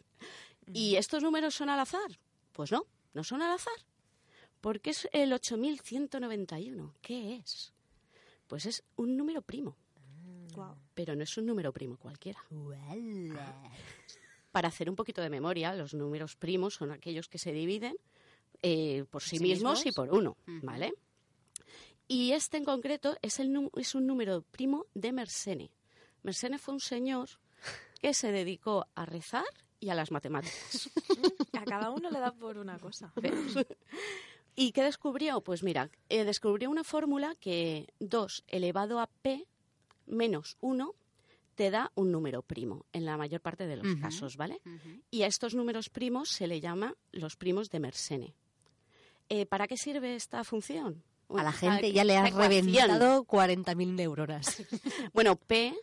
[0.74, 2.20] ¿Y estos números son al azar?
[2.52, 3.74] Pues no, no son al azar.
[4.62, 6.94] Porque es el 8.191.
[7.02, 7.74] ¿Qué es?
[8.48, 9.76] Pues es un número primo,
[10.54, 10.76] Guau.
[10.94, 12.44] pero no es un número primo cualquiera.
[14.52, 17.96] Para hacer un poquito de memoria, los números primos son aquellos que se dividen
[18.62, 20.38] eh, por sí, sí mismos, y por uno.
[20.64, 20.94] ¿vale?
[22.08, 25.72] Y este en concreto es, el, nu- es un número primo de Mersenne.
[26.24, 27.30] Mersenne fue un señor
[28.00, 29.46] que se dedicó a rezar
[29.80, 30.90] y a las matemáticas.
[31.54, 33.12] A cada uno le da por una cosa.
[33.16, 33.34] ¿ves?
[34.56, 35.42] ¿Y qué descubrió?
[35.42, 39.46] Pues mira, eh, descubrió una fórmula que 2 elevado a p
[40.06, 40.94] menos 1
[41.56, 44.60] te da un número primo, en la mayor parte de los casos, ¿vale?
[45.10, 48.36] Y a estos números primos se le llama los primos de Mersenne.
[49.30, 51.04] Eh, ¿Para qué sirve esta función?
[51.30, 54.46] A la gente ya le has reventado 40.000 neuronas.
[55.14, 55.74] Bueno, P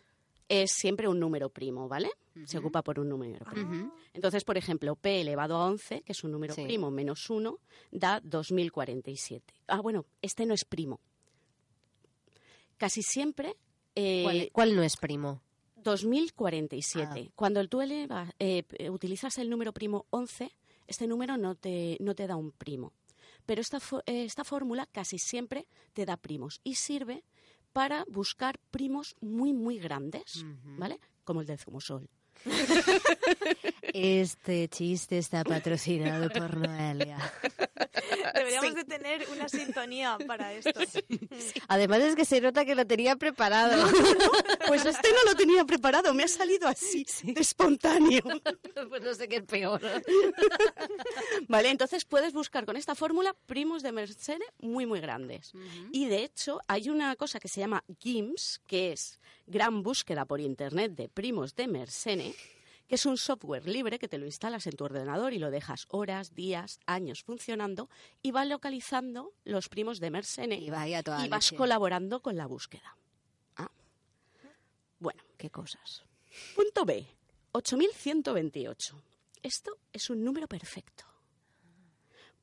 [0.47, 2.09] es siempre un número primo, ¿vale?
[2.45, 3.91] Se ocupa por un número primo.
[4.13, 6.63] Entonces, por ejemplo, P elevado a 11, que es un número Sí.
[6.63, 7.59] primo, menos 1,
[7.91, 9.53] da 2047.
[9.67, 10.99] Ah, bueno, este no es primo.
[12.77, 13.55] Casi siempre...
[13.95, 15.41] eh, ¿Cuál, cuál no es primo?
[15.77, 17.25] 2047.
[17.27, 17.31] Ah.
[17.35, 20.51] Cuando tú elevas, eh, utilizas el número primo 11,
[20.87, 22.93] este número no te, no te da un primo.
[23.45, 27.23] Pero esta, eh, esta fórmula casi siempre te da primos y sirve
[27.73, 30.45] para buscar primos muy, muy grandes.
[30.77, 30.99] ¿vale?
[31.23, 32.09] Como el del zumosol.
[33.93, 37.17] Este chiste está patrocinado por Noelia.
[38.33, 40.79] Deberíamos de tener una sintonía para esto.
[41.67, 43.87] Además es que se nota que lo tenía preparado.
[44.67, 48.23] Pues este no lo tenía preparado, me ha salido así, de espontáneo.
[48.89, 49.81] pues no sé qué es peor.
[51.47, 55.53] Vale, entonces puedes buscar con esta fórmula primos de Mersenne muy, muy grandes.
[55.91, 60.39] Y de hecho, hay una cosa que se llama GIMS, que es Gran Búsqueda por
[60.39, 62.33] Internet de Primos de Mersenne,
[62.87, 65.85] que es un software libre que te lo instalas en tu ordenador y lo dejas
[65.89, 67.89] horas, días, años funcionando
[68.21, 71.55] y va localizando los primos de Mersenne Y vaya toda y vas leche.
[71.57, 72.97] colaborando con la búsqueda.
[73.57, 73.71] Ah.
[74.99, 76.03] Bueno, Qué cosas.
[76.55, 77.05] punto B,
[77.53, 79.01] 8128.
[79.41, 81.03] Esto es un número perfecto.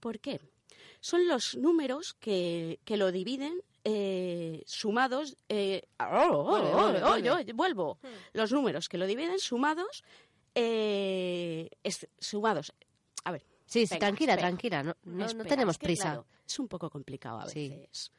[0.00, 0.40] ¿Por qué?
[1.00, 5.36] Son los números que, que lo dividen eh, sumados.
[5.48, 7.98] eh, oh, oh, oh, vuelvo.
[8.34, 10.04] Los números que lo dividen sumados.
[10.54, 12.72] Eh, es- sumados.
[13.24, 13.44] A ver.
[13.66, 14.48] Sí, sí, Venga, tranquila, espera.
[14.48, 14.82] tranquila.
[14.82, 16.02] No, no- no Espera, tenemos es que, prisa.
[16.04, 17.68] claro, es un poco complicado a Sí.
[17.68, 18.12] veces.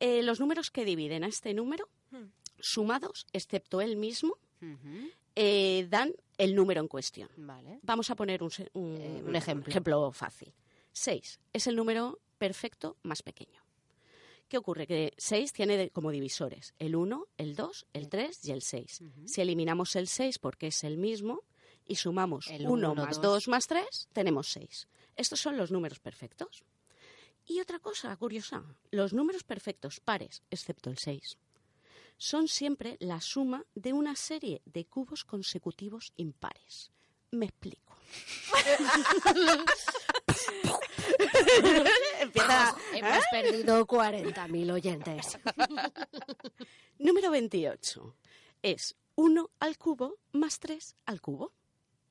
[0.00, 2.24] Eh, los números que dividen a este número, Hmm.
[2.58, 4.38] sumados, excepto él mismo,
[5.36, 7.28] eh, dan el número en cuestión.
[7.36, 7.78] Vale.
[7.82, 9.70] Vamos a poner un, se- un- Eh, un ejemplo.
[9.70, 10.52] ejemplo fácil.
[10.92, 13.62] 6 es el número perfecto más pequeño.
[14.48, 14.86] ¿Qué ocurre?
[14.88, 19.00] Que 6 tiene de- como divisores el 1, el 2, el 3 y el 6.
[19.24, 21.42] Si eliminamos el 6 porque es el mismo
[21.90, 23.44] y sumamos El 1 uno, más dos.
[23.44, 24.86] 2 más 3, tenemos 6.
[25.16, 26.62] Estos son los números perfectos.
[27.46, 31.36] Y otra cosa curiosa, los números perfectos pares, excepto el 6,
[32.16, 36.92] son siempre la suma de una serie de cubos consecutivos impares.
[37.32, 37.96] Me explico.
[42.20, 42.76] Empieza.
[42.92, 45.38] Hemos perdido 40.000 oyentes.
[46.98, 48.16] Número 28
[48.62, 51.52] es 1 al cubo más 3 al cubo.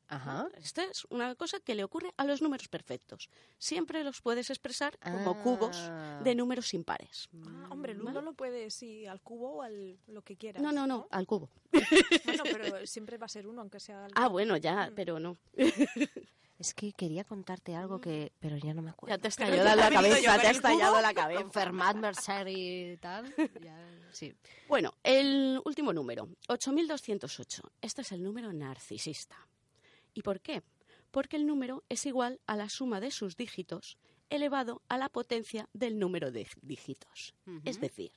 [0.10, 0.48] Ajá.
[0.58, 3.30] Esta es una cosa que le ocurre a los números perfectos.
[3.58, 5.44] Siempre los puedes expresar como Ah.
[5.44, 7.30] cubos de números impares.
[7.46, 10.62] Ah, hombre, el uno lo puedes ir al cubo o al lo que quieras.
[10.62, 11.50] No, no, no, al cubo.
[12.26, 15.38] Bueno, pero siempre va a ser uno, aunque sea al Ah, bueno, ya, pero no.
[16.58, 18.34] Es que quería contarte algo que...
[18.40, 19.16] Pero ya no me acuerdo.
[19.16, 19.30] Ya te ha
[19.64, 21.50] estallado la cabeza, te ha estallado la cabeza.
[21.52, 23.34] Fermat, Mercer y tal.
[23.62, 24.34] ya- sí.
[24.68, 27.62] Bueno, el último número, 8208.
[27.82, 29.38] Este es el número narcisista.
[30.20, 30.64] ¿Y por qué?
[31.12, 33.98] Porque el número es igual a la suma de sus dígitos
[34.30, 37.34] elevado a la potencia del número de dígitos.
[37.64, 38.12] Es decir,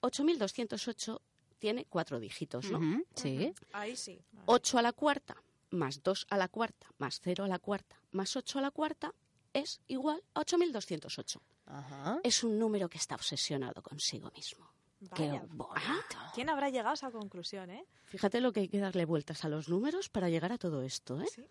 [0.00, 1.22] 8208
[1.60, 2.80] tiene cuatro dígitos, ¿no?
[3.14, 3.54] Sí.
[3.72, 4.20] Ahí sí.
[4.32, 4.44] Vale.
[4.46, 5.36] 8 a la cuarta
[5.70, 9.14] más 2 a la cuarta más 0 a la cuarta más 8 a la cuarta
[9.52, 11.40] es igual a 8208.
[11.66, 12.18] Ajá.
[12.24, 14.68] Es un número que está obsesionado consigo mismo.
[15.14, 15.44] Qué Vaya.
[15.48, 16.16] bonito.
[16.34, 17.84] ¿Quién habrá llegado a esa conclusión, eh?
[18.04, 21.20] Fíjate lo que hay que darle vueltas a los números para llegar a todo esto,
[21.20, 21.26] ¿eh?
[21.34, 21.44] Sí.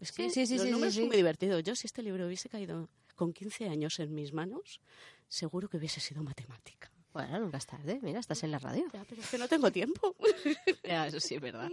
[0.00, 1.00] Es Sí, que sí, sí, los sí, sí, números sí.
[1.00, 1.62] son muy divertidos.
[1.62, 4.80] Yo si este libro hubiese caído con 15 años en mis manos,
[5.28, 6.90] seguro que hubiese sido matemática.
[7.12, 8.00] Bueno, nunca es tarde.
[8.02, 8.84] Mira, estás en la radio.
[8.92, 10.16] Ya, pero es que no tengo tiempo.
[10.82, 11.70] ya, eso sí es verdad.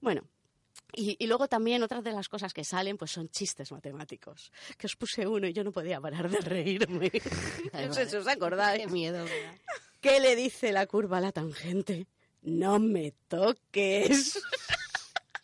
[0.00, 0.22] Bueno,
[0.92, 4.52] y, y luego también otras de las cosas que salen pues son chistes matemáticos.
[4.76, 7.10] Que os puse uno y yo no podía parar de reírme.
[7.72, 8.86] no sé si os acordáis.
[8.86, 9.24] Qué miedo.
[9.24, 9.58] me da.
[10.00, 12.06] ¿Qué le dice la curva a la tangente?
[12.42, 14.40] No me toques.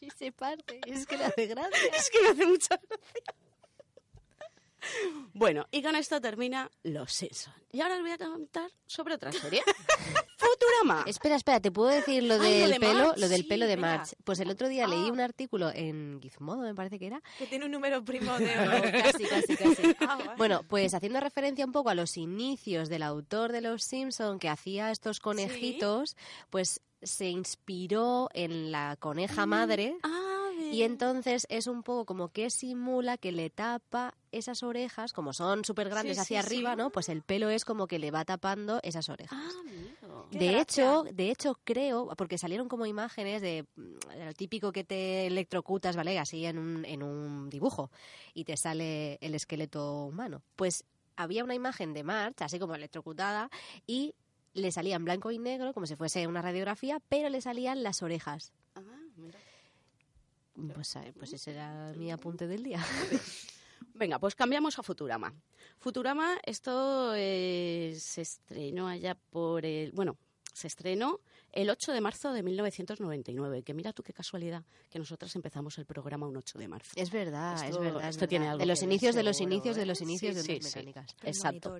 [0.00, 0.80] Y se parte.
[0.87, 1.90] Es que le hace gracia.
[1.96, 3.35] es que me hace mucha gracia.
[5.33, 7.54] Bueno, y con esto termina Los Simpson.
[7.72, 9.62] Y ahora os voy a contar sobre otra serie.
[10.55, 11.05] Futurama.
[11.07, 13.07] Espera, espera, ¿te puedo decir lo Ay, lo del de pelo?
[13.07, 13.77] March, lo del sí, pelo de.
[13.77, 14.14] March.
[14.25, 15.12] Pues el otro día leí Ah.
[15.12, 17.23] un artículo en Gizmodo, me parece que era.
[17.38, 18.83] Que tiene un número primo de oro.
[19.03, 19.97] casi, casi, casi.
[20.09, 20.33] Ah, bueno.
[20.37, 24.49] Bueno, pues haciendo referencia un poco a los inicios del autor de Los Simpson que
[24.49, 26.17] hacía estos conejitos,
[26.51, 30.24] pues se inspiró en la coneja madre Ah,
[30.72, 35.64] y entonces es un poco como que simula que le tapa esas orejas, como son
[35.64, 36.55] súper grandes Sí, hacia sí, sí.
[36.55, 36.90] arriba, ¿no?
[36.90, 39.38] Pues el pelo es como que le va tapando esas orejas.
[39.40, 40.61] Ah, De gracia.
[40.61, 45.94] hecho, de hecho creo, porque salieron como imágenes de mm, lo típico que te electrocutas,
[45.96, 46.18] ¿vale?
[46.18, 47.90] Así en un, en un dibujo
[48.35, 50.42] y te sale el esqueleto humano.
[50.57, 50.85] Pues
[51.16, 53.48] había una imagen de March, así como electrocutada,
[53.87, 54.14] y
[54.55, 58.03] le salía en blanco y negro, como si fuese una radiografía, pero le salían las
[58.03, 58.53] orejas.
[58.74, 58.81] Ah,
[59.16, 59.38] mira.
[60.55, 62.81] Pues, eh, pues ese era mi apunte del día.
[63.95, 65.35] Venga, pues cambiamos a Futurama.
[65.79, 69.93] Futurama, esto eh, se estrenó allá por el...
[69.93, 70.17] Bueno,
[70.53, 71.21] se estrenó
[71.55, 75.87] el 8 de marzo de 1999, que mira tú qué casualidad que nosotras empezamos el
[75.87, 76.93] programa un 8 de marzo.
[76.97, 78.03] Es verdad, Esto- es verdad.
[78.09, 78.53] es esto tiene verdad.
[78.55, 79.87] algo de los inicios, de los inicios, de ¿eh?
[79.87, 80.79] los inicios Sí, de las sí.
[80.79, 81.17] mecánicas.
[81.23, 81.77] Exacto.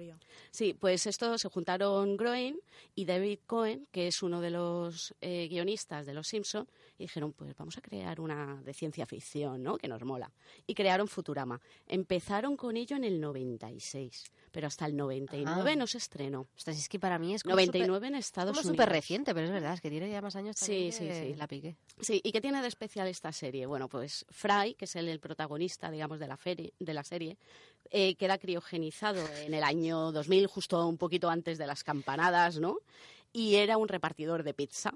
[0.51, 2.59] Sí, pues esto se juntaron Groen
[2.95, 7.33] y David Cohen, que es uno de los eh, guionistas de Los Simpson, y dijeron,
[7.33, 9.77] pues vamos a crear una de ciencia ficción, ¿no?
[9.77, 10.31] Que nos mola.
[10.67, 11.61] Y crearon Futurama.
[11.89, 15.77] Empezaron con ello en el 96, pero hasta el 99 Ah.
[15.77, 16.47] no se estrenó.
[16.57, 18.77] Ostras, es que para mí es como 99 en súper- Estados como Unidos.
[18.85, 21.35] súper reciente, pero es verdad, es que tiene ya más años Sí, sí, sí.
[21.35, 21.75] la piqué.
[22.01, 23.67] Sí, ¿y qué tiene de especial esta serie?
[23.67, 27.37] Bueno, pues Fry, que es el, el protagonista, digamos, de la, ferie- de la serie,
[27.91, 32.79] eh, queda criogenizado en el año 2000, justo un poquito antes de las campanadas, ¿no?
[33.33, 34.95] Y era un repartidor de pizza.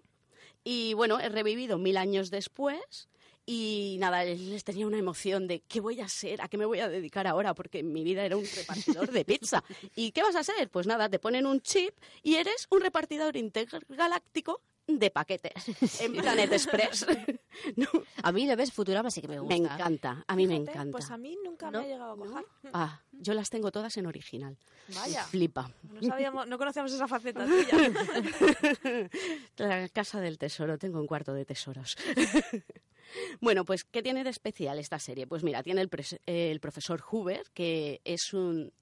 [0.63, 3.09] Y bueno, he revivido mil años después
[3.51, 6.43] y nada, les tenía una emoción de ¿qué voy a ser?
[6.43, 7.55] ¿A qué me voy a dedicar ahora?
[7.55, 9.65] Porque mi vida era un repartidor de pizza.
[9.97, 10.69] ¿Y qué vas a ser?
[10.69, 15.53] Pues nada, te ponen un chip y eres un repartidor intergaláctico de paquetes
[16.03, 17.07] en Planet Express.
[17.77, 17.87] No,
[18.23, 19.57] A mí, lo ves, Futurama sí que me gusta.
[19.57, 20.93] me encanta, a mí me Fíjate, encanta.
[20.93, 21.81] Pues a mí nunca ¿No?
[21.81, 22.45] me ha llegado a cojar.
[22.73, 24.59] Ah, yo las tengo todas en original.
[24.95, 25.25] Vaya.
[25.25, 25.71] Flipa.
[25.85, 29.09] No sabíamos, no conocíamos esa faceta tuya.
[29.57, 31.97] La casa del tesoro, tengo un cuarto de tesoros.
[33.41, 35.27] Bueno, pues, ¿qué tiene de especial esta serie?
[35.27, 38.73] Pues mira, tiene el, profesor Hoover, que es un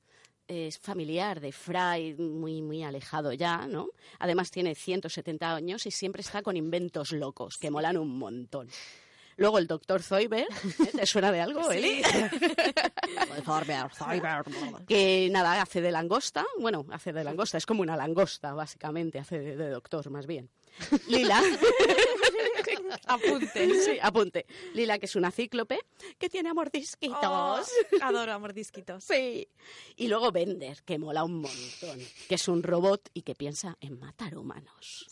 [0.49, 3.89] es familiar de Fry, muy, muy alejado ya, ¿no?
[4.21, 8.69] Además tiene 170 años y siempre está con inventos locos, que molan un montón.
[9.39, 10.47] Luego el doctor Zoiber, ¿eh?
[10.97, 12.03] ¿te suena de algo, Eli?
[14.87, 19.39] que nada, hace de langosta, bueno, hace de langosta, es como una langosta, básicamente, hace
[19.41, 20.49] de, de doctor, más bien.
[21.09, 21.43] Lila,
[23.07, 24.47] apunte, sí, apunte.
[24.75, 25.79] Lila, que es una cíclope,
[26.19, 27.19] que tiene amordisquitos.
[27.23, 27.63] Oh,
[28.03, 29.05] adoro a mordisquitos.
[29.17, 29.49] Sí.
[29.97, 33.99] Y luego Bender, que mola un montón, que es un robot y que piensa en
[33.99, 35.07] matar humanos,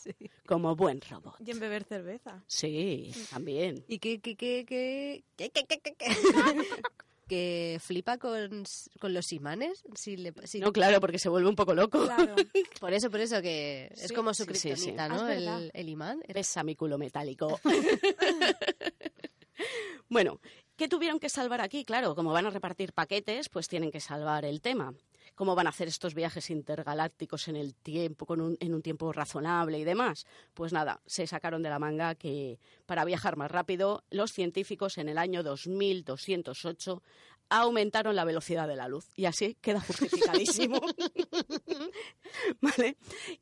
[0.45, 1.35] como buen robot.
[1.45, 2.43] Y en beber cerveza.
[2.47, 3.83] Sí, también.
[3.87, 5.95] Y que, que, que, que, que, que, que,
[7.27, 8.63] que, flipa con,
[8.99, 9.83] con los imanes.
[9.95, 12.05] Si le, si- No, claro, porque se vuelve un poco loco.
[12.05, 12.35] Claro.
[12.79, 14.69] Por eso, por eso que es Sí, como su sí, sí, sí.
[14.69, 15.27] kriptonita, Ah, ¿no?
[15.29, 16.21] el, el imán.
[16.33, 17.59] Pesa mi culo metálico.
[20.09, 20.39] bueno,
[20.75, 21.85] ¿qué tuvieron que salvar aquí?
[21.85, 24.93] Claro, como van a repartir paquetes, pues tienen que salvar el tema.
[25.35, 29.11] ¿Cómo van a hacer estos viajes intergalácticos en el tiempo, con un- en un tiempo
[29.11, 30.25] razonable y demás?
[30.53, 35.09] Pues nada, se sacaron de la manga que para viajar más rápido, los científicos en
[35.09, 37.03] el año 2208
[37.49, 39.07] aumentaron la velocidad de la luz.
[39.15, 40.79] Y así queda justificadísimo.
[42.61, 42.97] ¿Vale?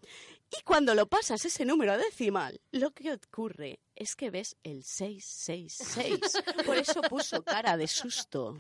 [0.48, 4.84] Y cuando lo pasas ese número a decimal, lo que ocurre es que ves el
[4.84, 6.20] 666.
[6.64, 8.56] Por eso puso cara de susto.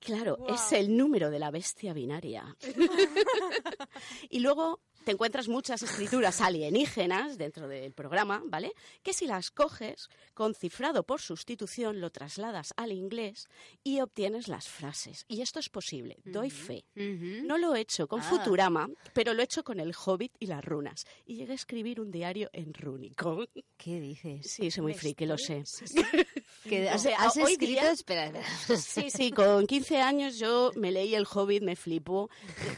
[0.00, 2.56] Claro, es el número de la bestia binaria.
[4.30, 8.72] y luego te encuentras muchas escrituras alienígenas dentro del programa, ¿vale?
[9.02, 13.46] Que si las coges, con cifrado por sustitución, lo trasladas al inglés
[13.82, 15.24] y obtienes las frases.
[15.28, 16.84] Y esto es posible, doy fe.
[16.94, 18.24] No lo he hecho con Ah.
[18.24, 21.04] Futurama, pero lo he hecho con el Hobbit y las runas.
[21.26, 23.46] Y llegué a escribir un diario en rúnico.
[23.76, 24.50] ¿Qué dices?
[24.50, 25.64] Sí, soy muy friki, lo sé.
[26.64, 27.06] Que has,
[27.38, 28.76] hoy escrito, día- espera, espera.
[28.78, 32.28] Sí, sí, con 15 años yo me leí el Hobbit, me flipó,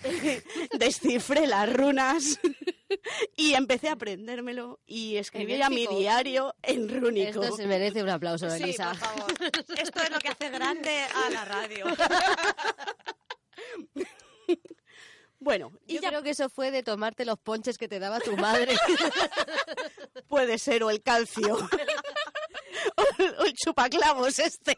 [0.78, 2.11] descifré las runas
[3.36, 5.98] y empecé a aprendérmelo y escribía mi épico.
[5.98, 7.42] diario en rúnico.
[7.42, 9.32] Esto se merece un aplauso, Sí, por favor.
[9.78, 11.86] Esto es lo que hace grande a la radio.
[15.38, 18.20] Bueno, y Yo ya creo que eso fue de tomarte los ponches que te daba
[18.20, 18.76] tu madre.
[20.28, 21.54] puede ser o el calcio
[22.96, 24.76] o, el- o el chupaclavos este.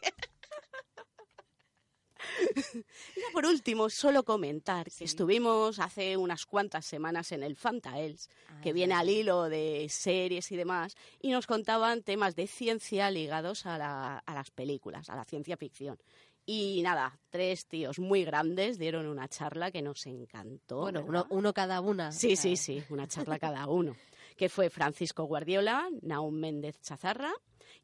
[3.15, 8.29] Y ya por último, solo comentar que estuvimos hace unas cuantas semanas en el Fantaels,
[8.61, 13.65] que viene al hilo de series y demás, y nos contaban temas de ciencia ligados
[13.65, 15.97] a, la- a las películas, a la ciencia ficción.
[16.47, 20.81] Y nada, tres tíos muy grandes dieron una charla que nos encantó.
[21.03, 22.11] bueno, uno cada una.
[22.11, 23.95] Sí, sí, sí, una charla cada uno.
[24.37, 27.33] Que fue Francisco Guardiola, Naum Méndez Chazarra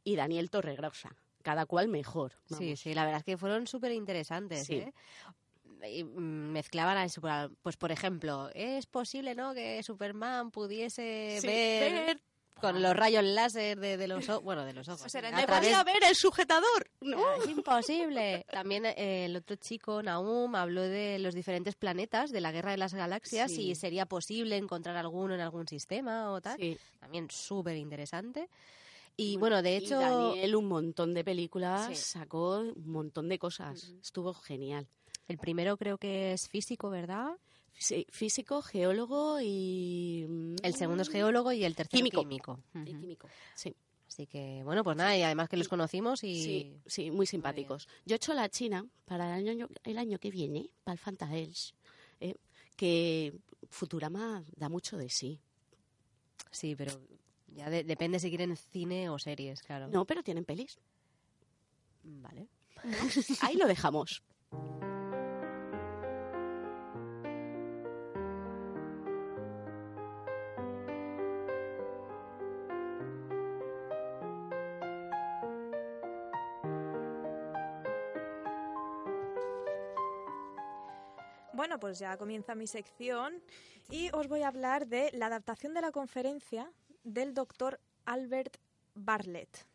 [0.03, 1.15] y Daniel Torregrosa.
[1.41, 2.33] Cada cual mejor.
[2.45, 2.79] Sí, vamos.
[2.79, 4.65] sí, la verdad es que fueron súper interesantes.
[4.67, 4.75] Sí.
[4.75, 4.93] ¿eh?
[5.89, 7.21] Y, mm, mezclaban a eso,
[7.63, 9.53] pues por ejemplo, es posible, ¿no?
[9.53, 12.21] Que Superman pudiese Sí, ver, ver-
[12.59, 15.11] con los rayos láser de, de los ojos, bueno, de los ojos.
[15.11, 16.91] será a el de través- ¿Podía ver el sujetador?
[16.99, 17.17] No.
[17.25, 18.45] Ah, Es imposible.
[18.51, 22.77] También eh, el otro chico, Naum, habló de los diferentes planetas, de la guerra de
[22.77, 23.71] las galaxias, Sí.
[23.71, 26.57] y sería posible encontrar alguno en algún sistema o tal.
[26.59, 26.77] Sí.
[26.99, 28.47] También súper interesante.
[29.17, 31.95] Y bueno, de hecho, Daniel un montón de películas, Sí.
[31.95, 33.93] sacó un montón de cosas.
[34.01, 34.87] Estuvo genial.
[35.27, 37.37] el primero creo que es físico, ¿verdad?
[37.77, 40.25] Sí, físico, geólogo y...
[40.27, 42.21] mm, El segundo es geólogo y el tercero Químico.
[42.21, 42.59] químico.
[42.75, 42.83] Ujú.
[42.83, 43.29] químico.
[43.55, 43.73] Sí.
[44.07, 46.43] Así que, bueno, pues nada, y además que los conocimos y...
[46.43, 47.87] Sí, sí, muy simpáticos.
[48.05, 51.73] Yo he hecho la China para el año, el año que viene, para el Fantaels,
[52.19, 52.35] eh,
[52.75, 53.33] que
[53.69, 55.39] Futurama da mucho de sí.
[56.51, 56.99] Sí, pero
[57.55, 59.87] ya de- depende si quieren cine o series, claro.
[59.87, 60.79] No, pero tienen pelis.
[62.03, 62.47] Vale.
[63.41, 64.23] Ahí lo dejamos.
[81.53, 83.41] Bueno, pues ya comienza mi sección
[83.89, 86.71] y os voy a hablar de la adaptación de la conferencia
[87.03, 88.57] del doctor Albert
[88.95, 89.65] Bartlett.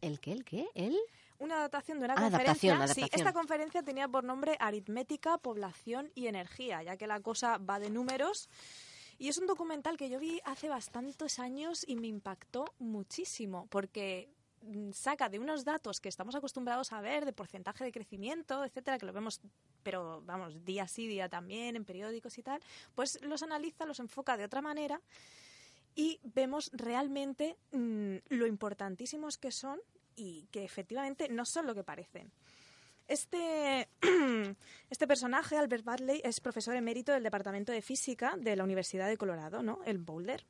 [0.00, 0.32] ¿El qué?
[0.32, 0.68] ¿El qué?
[0.74, 0.96] ¿El?
[1.38, 2.74] Una adaptación de una Ah, conferencia.
[2.74, 3.20] adaptación, Sí, adaptación.
[3.26, 7.90] esta conferencia tenía por nombre Aritmética, Población y Energía, ya que la cosa va de
[7.90, 8.48] números.
[9.18, 14.28] Y es un documental que yo vi hace bastantes años y me impactó muchísimo, porque
[14.62, 18.98] mm, saca de unos datos que estamos acostumbrados a ver, de porcentaje de crecimiento, etcétera,
[18.98, 19.40] que lo vemos,
[19.82, 22.60] pero vamos, día sí, día también, en periódicos y tal,
[22.94, 25.00] pues los analiza, los enfoca de otra manera
[25.94, 29.80] y vemos realmente mm, lo importantísimos que son
[30.16, 32.32] y que efectivamente no son lo que parecen.
[33.06, 33.88] Este,
[34.90, 39.18] este personaje, Albert Bartley, es profesor emérito del Departamento de Física de la Universidad de
[39.18, 39.80] Colorado, ¿no?
[39.84, 40.44] El Boulder.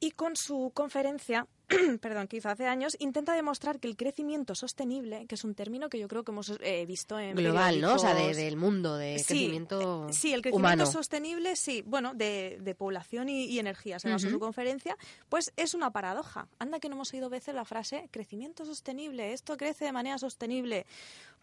[0.00, 1.46] Y con su conferencia,
[2.00, 5.88] perdón, que hizo hace años, intenta demostrar que el crecimiento sostenible, que es un término
[5.88, 7.94] que yo creo que hemos eh, visto en Global, ¿no?
[7.94, 10.86] O sea, de- del mundo, de Sí, crecimiento eh, Sí, el crecimiento humano.
[10.86, 14.36] sostenible, sí, bueno, de, de población y, y energía, se basó Ujú.
[14.36, 14.96] su conferencia,
[15.28, 16.46] pues es una paradoja.
[16.60, 20.86] Anda que no hemos oído veces la frase crecimiento sostenible, esto crece de manera sostenible.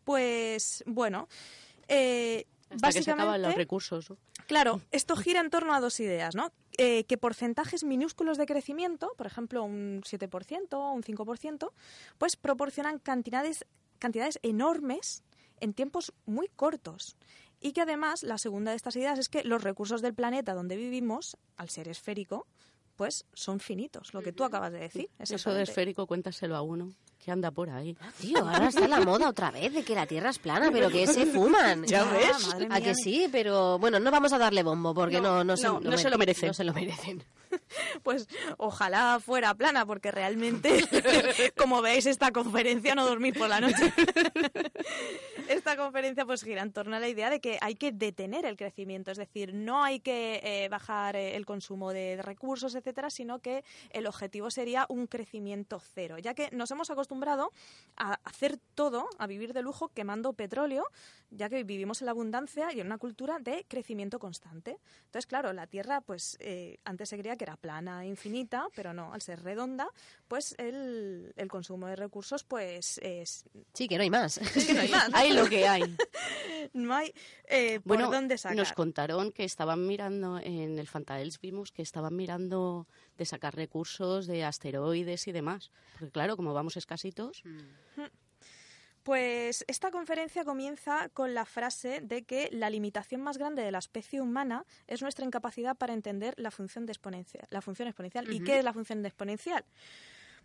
[0.05, 1.27] Pues, bueno,
[1.87, 4.09] eh, Hasta que se acaban los recursos.
[4.09, 4.17] ¿no?
[4.47, 6.51] Claro, esto gira en torno a dos ideas, ¿no?
[6.77, 11.71] Eh, que porcentajes minúsculos de crecimiento, por ejemplo, un 7% o un 5%,
[12.17, 13.65] pues proporcionan cantidades,
[13.99, 15.23] cantidades enormes
[15.59, 17.15] en tiempos muy cortos.
[17.61, 20.75] Y que además, la segunda de estas ideas es que los recursos del planeta donde
[20.75, 22.47] vivimos, al ser esférico,
[22.95, 25.09] pues son finitos, lo que tú acabas de decir.
[25.19, 26.93] Eso de esférico, cuéntaselo a uno
[27.23, 27.97] que anda por ahí.
[28.21, 31.07] Tío, ahora está la moda otra vez de que la Tierra es plana, pero que
[31.07, 31.83] se fuman.
[31.87, 32.55] Ya Ah, ves.
[32.69, 35.65] A que sí, pero bueno, no vamos a darle bombo porque no, No, no, se,
[35.67, 36.47] no, no se lo merecen.
[36.47, 37.23] No se lo merecen.
[38.03, 38.27] Pues
[38.57, 40.83] ojalá fuera plana, porque realmente,
[41.57, 43.93] como veis, esta conferencia no dormir por la noche.
[45.47, 48.57] Esta conferencia pues gira en torno a la idea de que hay que detener el
[48.57, 53.39] crecimiento, es decir, no hay que eh, bajar eh, el consumo de recursos, etcétera, sino
[53.39, 57.51] que el objetivo sería un crecimiento cero, ya que nos hemos acostumbrado
[57.95, 60.85] a hacer todo, a vivir de lujo quemando petróleo,
[61.29, 64.77] ya que vivimos en la abundancia y en una cultura de crecimiento constante.
[65.05, 68.93] Entonces, claro, la Tierra, pues eh, antes se creía que era plana e infinita, pero
[68.93, 69.87] no, al ser redonda,
[70.27, 74.37] pues el, el consumo de recursos, pues es, Sí, que no hay más.
[74.37, 75.09] es que no hay más.
[75.13, 75.83] Hay lo que hay.
[76.73, 77.13] No hay
[77.47, 78.57] eh, por Bueno, dónde sacar.
[78.57, 84.25] nos contaron que estaban mirando en el Fantaels, vimos que estaban mirando de sacar recursos
[84.25, 85.69] de asteroides y demás.
[85.93, 87.43] Porque claro, como vamos escasitos,
[89.03, 93.77] Pues esta conferencia comienza con la frase de que la limitación más grande de la
[93.77, 98.33] especie humana es nuestra incapacidad para entender la función, de exponencial, la función exponencial.
[98.33, 99.63] ¿Y qué es la función de exponencial?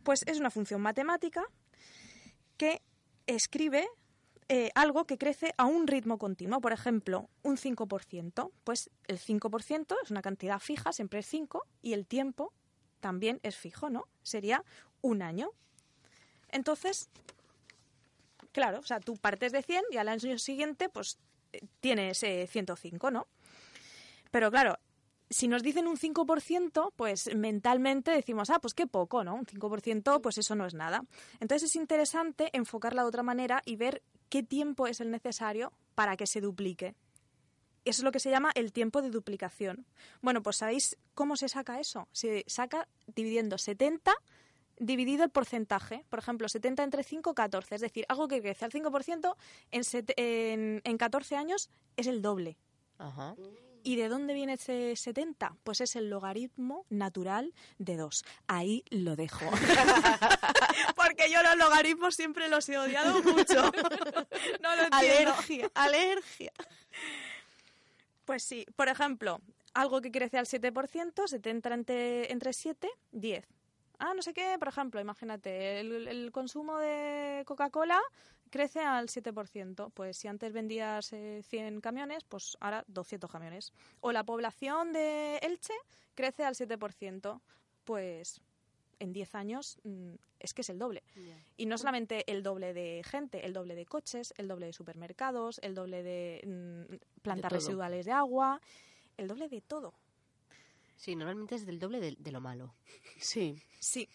[0.03, 1.45] Pues es una función matemática
[2.57, 2.83] que
[3.27, 3.89] escribe
[4.49, 6.61] eh, algo que crece a un ritmo continuo.
[6.61, 8.51] Por ejemplo, un 5%.
[8.65, 12.53] Pues el 5% es una cantidad fija, siempre es 5, y el tiempo
[13.01, 14.07] también es fijo, ¿no?
[14.23, 14.65] Sería
[15.01, 15.51] un año.
[16.49, 17.09] Entonces,
[18.53, 21.19] Claro, o sea, tú partes de 100 y al año siguiente pues
[21.53, 23.27] eh, tienes eh, 105, ¿no?
[24.31, 24.79] Pero claro,
[25.31, 29.37] si nos dicen un 5%, pues mentalmente decimos, ah, pues qué poco, ¿no?
[29.37, 31.05] Un 5%, pues eso no es nada.
[31.39, 36.17] Entonces es interesante enfocarla de otra manera y ver qué tiempo es el necesario para
[36.17, 36.95] que se duplique.
[37.85, 39.87] Eso es lo que se llama el tiempo de duplicación.
[40.21, 42.09] Bueno, pues ¿sabéis cómo se saca eso?
[42.13, 44.13] Se saca dividiendo 70
[44.81, 46.05] dividido el porcentaje.
[46.09, 47.75] Por ejemplo, 70 entre 5, 14.
[47.77, 49.37] Es decir, algo que crece al 5%
[49.71, 49.83] en,
[50.17, 52.57] en, en 14 años es el doble.
[52.99, 53.35] Ajá.
[53.83, 55.57] ¿Y de dónde viene ese 70?
[55.65, 58.25] Pues es el logaritmo natural de 2.
[58.47, 59.45] Ahí lo dejo.
[60.97, 63.63] Porque yo los logaritmos siempre los he odiado mucho.
[64.63, 65.33] no lo entiendo.
[65.33, 65.71] Alergia.
[65.75, 66.53] Alergia.
[68.25, 69.41] Pues sí, por ejemplo,
[69.75, 73.47] algo que crece al 7%, 70 entre, entre 7, 10.
[73.99, 78.01] Ah, no sé qué, por ejemplo, imagínate, el, el consumo de Coca-Cola
[78.51, 79.91] crece al 7%.
[79.93, 83.73] Pues si antes vendías eh, 100 camiones, pues ahora 200 camiones.
[84.01, 85.75] O la población de Elche
[86.15, 87.41] crece al 7%.
[87.85, 88.43] Pues
[88.99, 91.03] en 10 años mm, es que es el doble.
[91.57, 95.59] Y no solamente el doble de gente, el doble de coches, el doble de supermercados,
[95.63, 98.61] el doble de mm, plantas residuales de agua,
[99.17, 99.95] el doble de todo.
[100.97, 102.75] Sí, normalmente es del doble de, de lo malo.
[103.19, 103.63] sí.
[103.79, 104.09] Sí.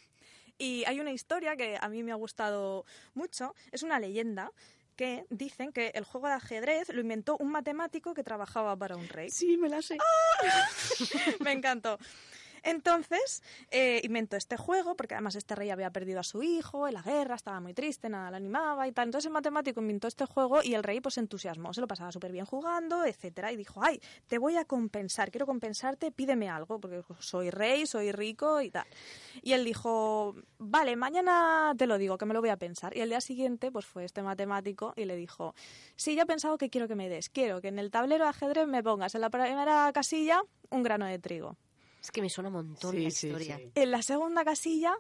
[0.57, 4.51] Y hay una historia que a mí me ha gustado mucho, es una leyenda
[4.95, 9.07] que dicen que el juego de ajedrez lo inventó un matemático que trabajaba para un
[9.07, 9.29] rey.
[9.29, 9.97] Sí, me la sé.
[11.41, 11.99] me encantó.
[12.65, 16.95] Entonces, eh, inventó este juego, porque además este rey había perdido a su hijo en
[16.95, 19.09] la guerra, estaba muy triste, nada le animaba y tal.
[19.09, 22.11] Entonces el matemático inventó este juego y el rey pues se entusiasmó, se lo pasaba
[22.11, 26.79] súper bien jugando, etcétera, y dijo, ay, te voy a compensar, quiero compensarte, pídeme algo,
[26.79, 28.87] porque soy rey, soy rico y tal.
[29.43, 32.97] Y él dijo, vale, mañana te lo digo, que me lo voy a pensar.
[32.97, 35.53] Y el día siguiente, pues fue este matemático y le dijo,
[35.95, 38.31] sí, ya he pensado que quiero que me des, quiero que en el tablero de
[38.31, 40.41] ajedrez me pongas en la primera casilla
[40.71, 41.57] un grano de trigo.
[42.05, 43.57] Es que me suena un montón Sí, la sí, historia.
[43.57, 43.71] sí.
[43.73, 44.93] En la segunda casilla,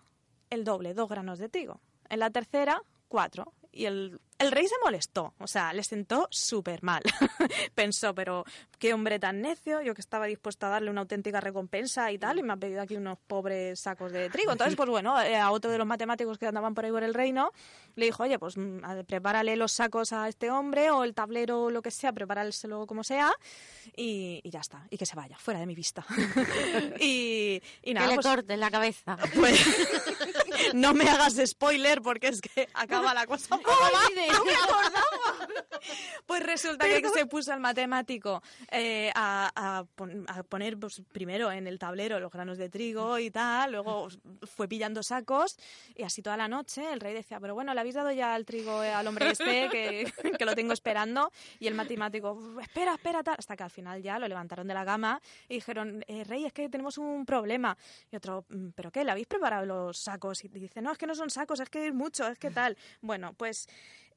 [0.49, 1.79] el doble, dos granos de trigo.
[2.09, 3.53] En la tercera, cuatro.
[3.75, 7.03] Y el, el rey se molestó, o sea, le sentó súper mal.
[7.75, 8.45] Pensó, pero
[8.79, 12.39] qué hombre tan necio, yo que estaba dispuesto a darle una auténtica recompensa y tal,
[12.39, 14.53] y me ha pedido aquí unos pobres sacos de trigo.
[14.53, 17.13] Entonces, pues bueno, eh, a otro de los matemáticos que andaban por ahí por el
[17.13, 17.51] reino,
[17.95, 21.69] le dijo, oye, pues mm, prepárale los sacos a este hombre, o el tablero, o
[21.69, 23.33] lo que sea, prepárselo como sea,
[23.95, 26.05] y, y ya está, y que se vaya, fuera de mi vista.
[26.99, 29.17] y, y nada, que le pues- corten la cabeza.
[29.35, 29.59] pues
[30.73, 33.55] no me hagas spoiler porque es que acaba la cosa.
[33.65, 34.27] ¡No me!
[36.25, 38.41] Pues resulta que se puso el matemático
[38.71, 43.19] eh, a, a pon- a poner pues, primero en el tablero los granos de trigo
[43.19, 44.07] y tal, luego
[44.43, 45.57] fue pillando sacos
[45.95, 48.45] y así toda la noche el rey decía, pero bueno, le habéis dado ya el
[48.45, 53.21] trigo eh, al hombre este que, que lo tengo esperando y el matemático, espera, espera,
[53.23, 56.45] tal, hasta que al final ya lo levantaron de la cama y dijeron, eh, rey,
[56.45, 57.77] es que tenemos un problema.
[58.11, 59.03] Y otro, "Mm, ¿pero qué?
[59.03, 60.43] ¿Le habéis preparado los sacos?
[60.43, 62.77] Y dice, no, es que no son sacos, es que es mucho, es que tal.
[63.01, 63.67] Bueno, pues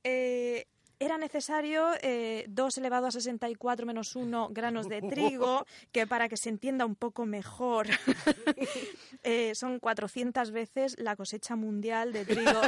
[0.02, 0.66] eh,
[1.00, 6.36] era necesario eh, 2 elevado a 64 menos 1 granos de trigo, que para que
[6.36, 7.86] se entienda un poco mejor,
[9.22, 12.60] eh, son 400 veces la cosecha mundial de trigo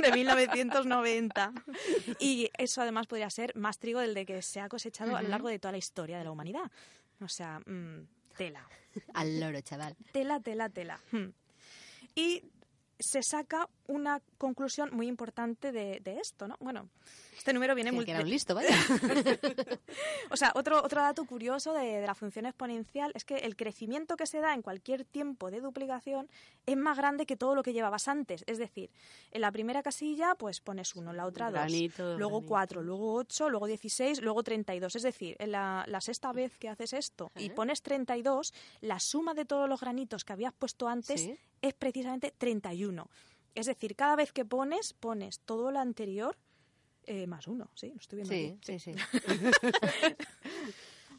[0.00, 1.52] de 1990.
[2.18, 5.28] Y eso además podría ser más trigo del de que se ha cosechado a lo
[5.28, 6.70] largo de toda la historia de la humanidad.
[7.20, 8.06] O sea, mm,
[8.36, 8.68] tela.
[9.14, 9.96] Al loro, chaval.
[10.12, 11.00] Tela, tela, tela.
[11.10, 11.30] Hmm.
[12.14, 12.42] Y
[13.02, 16.56] se saca una conclusión muy importante de, de esto, ¿no?
[16.60, 16.88] Bueno,
[17.36, 18.04] este número viene muy...
[18.04, 18.68] que era un listo, vaya.
[20.30, 24.16] O sea, otro, otro dato curioso de, de la función exponencial es que el crecimiento
[24.16, 26.28] que se da en cualquier tiempo de duplicación
[26.66, 28.44] es más grande que todo lo que llevabas antes.
[28.46, 28.90] Es decir,
[29.30, 32.48] en la primera casilla pues pones uno, en la otra dos, Granito, luego granito.
[32.48, 34.96] cuatro, luego ocho, luego 16, luego 32.
[34.96, 39.34] Es decir, en la, la sexta vez que haces esto y pones 32, la suma
[39.34, 41.36] de todos los granitos que habías puesto antes Sí.
[41.60, 43.08] es precisamente 31.
[43.54, 46.36] Es decir, cada vez que pones, pones todo lo anterior
[47.04, 47.70] eh, más uno.
[47.74, 48.78] Sí, lo estoy viendo Sí, aquí.
[48.78, 48.94] sí, sí.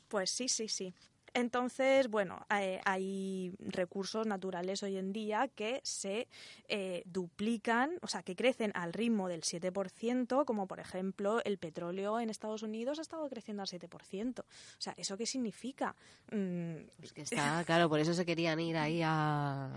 [0.08, 0.94] Pues sí, sí, sí.
[1.34, 6.28] Entonces, bueno, eh, hay recursos naturales hoy en día que se
[6.68, 12.20] eh, duplican, o sea, que crecen al ritmo del 7%, como por ejemplo el petróleo
[12.20, 14.40] en Estados Unidos ha estado creciendo al 7%.
[14.42, 14.46] O
[14.78, 15.96] sea, ¿eso qué significa?
[16.32, 19.72] Mm, Pues que está, claro, por eso se querían ir ahí a...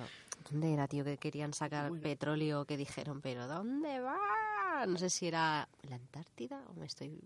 [0.51, 1.05] ¿Dónde era, tío?
[1.05, 2.03] Que querían sacar Bueno.
[2.03, 4.85] petróleo, que dijeron, pero ¿dónde va?
[4.87, 7.19] No sé si era la Antártida o me estoy...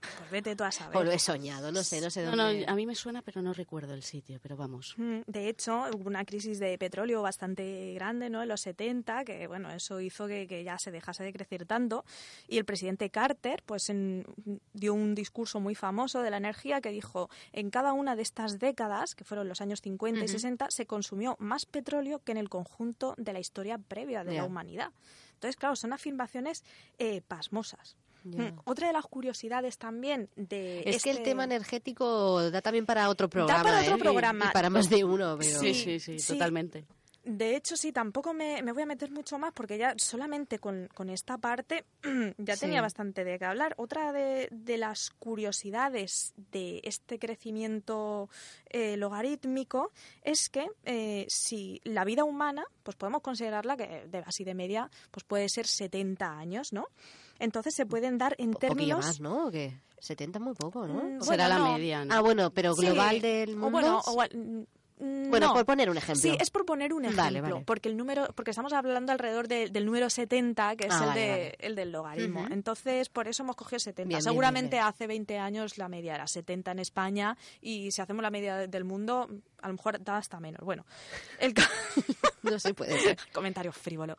[0.00, 0.96] pues vete tú a saber.
[0.96, 2.64] O lo he soñado, no sé, no sé dónde...
[2.66, 4.94] no, a mí me suena, pero no recuerdo el sitio, pero vamos.
[4.96, 8.42] Mm, De hecho, hubo una crisis de petróleo bastante grande ¿no?
[8.42, 12.04] en los 70, que bueno, eso hizo que, que ya se dejase de crecer tanto.
[12.48, 14.24] Y el presidente Carter pues, en-
[14.72, 18.58] dio un discurso muy famoso de la energía que dijo, en cada una de estas
[18.58, 20.32] décadas, que fueron los años 50 y Ujú.
[20.32, 24.44] 60, se consumió más petróleo que en el conjunto de la historia previa de la
[24.44, 24.92] humanidad.
[25.34, 26.64] Entonces, claro, son afirmaciones
[26.98, 27.96] eh, pasmosas.
[28.24, 30.82] Mm, Otra de las curiosidades también de...
[30.86, 33.62] Es que el este- tema energético da también para otro programa.
[33.62, 33.98] para otro ¿eh?
[33.98, 34.46] Programa.
[34.50, 35.58] Y para más de uno, pero...
[35.60, 36.84] Sí, Sí, sí, totalmente.
[37.22, 40.88] De hecho, sí, tampoco me, me voy a meter mucho más porque ya solamente con,
[40.94, 41.84] con esta parte
[42.38, 42.60] ya Sí.
[42.62, 43.74] tenía bastante de qué hablar.
[43.76, 48.30] Otra de, de las curiosidades de este crecimiento
[48.70, 49.92] eh, logarítmico
[50.22, 54.90] es que eh, si la vida humana, pues podemos considerarla que de, así de media,
[55.10, 56.86] pues puede ser 70 años, ¿no?
[57.40, 59.04] Entonces se pueden dar en Un poquillo términos...
[59.06, 59.46] más, ¿no?
[59.48, 59.74] ¿O qué?
[59.98, 60.94] 70 es muy poco, ¿no?
[61.02, 61.72] Mm, Será bueno, la no.
[61.72, 62.14] media, ¿no?
[62.14, 64.00] Ah, bueno, pero Sí, global del mundo...
[64.06, 64.38] O bueno, o,
[65.02, 65.54] mm, Bueno, no.
[65.54, 66.20] por poner un ejemplo.
[66.20, 67.62] Sí, es por poner un ejemplo, Vale, vale.
[67.66, 71.06] porque el número, porque estamos hablando alrededor de- del número 70, que es Ah, el,
[71.08, 71.56] vale, de, vale.
[71.60, 72.42] el del logaritmo.
[72.42, 72.52] Ujú.
[72.52, 74.08] Entonces, por eso hemos cogido 70.
[74.08, 74.88] Bien, Seguramente bien, bien.
[74.88, 78.68] hace 20 años la media era 70 en España y si hacemos la media de-
[78.68, 79.26] del mundo,
[79.62, 80.60] a lo mejor da hasta menos.
[80.62, 80.84] Bueno,
[81.38, 81.54] el
[82.42, 83.18] No se puede ser.
[83.32, 84.16] comentario frívolo.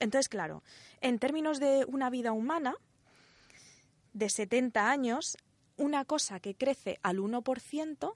[0.00, 0.62] Entonces, claro,
[1.00, 2.74] en términos de una vida humana
[4.12, 5.36] de 70 años,
[5.76, 8.14] una cosa que crece al 1%,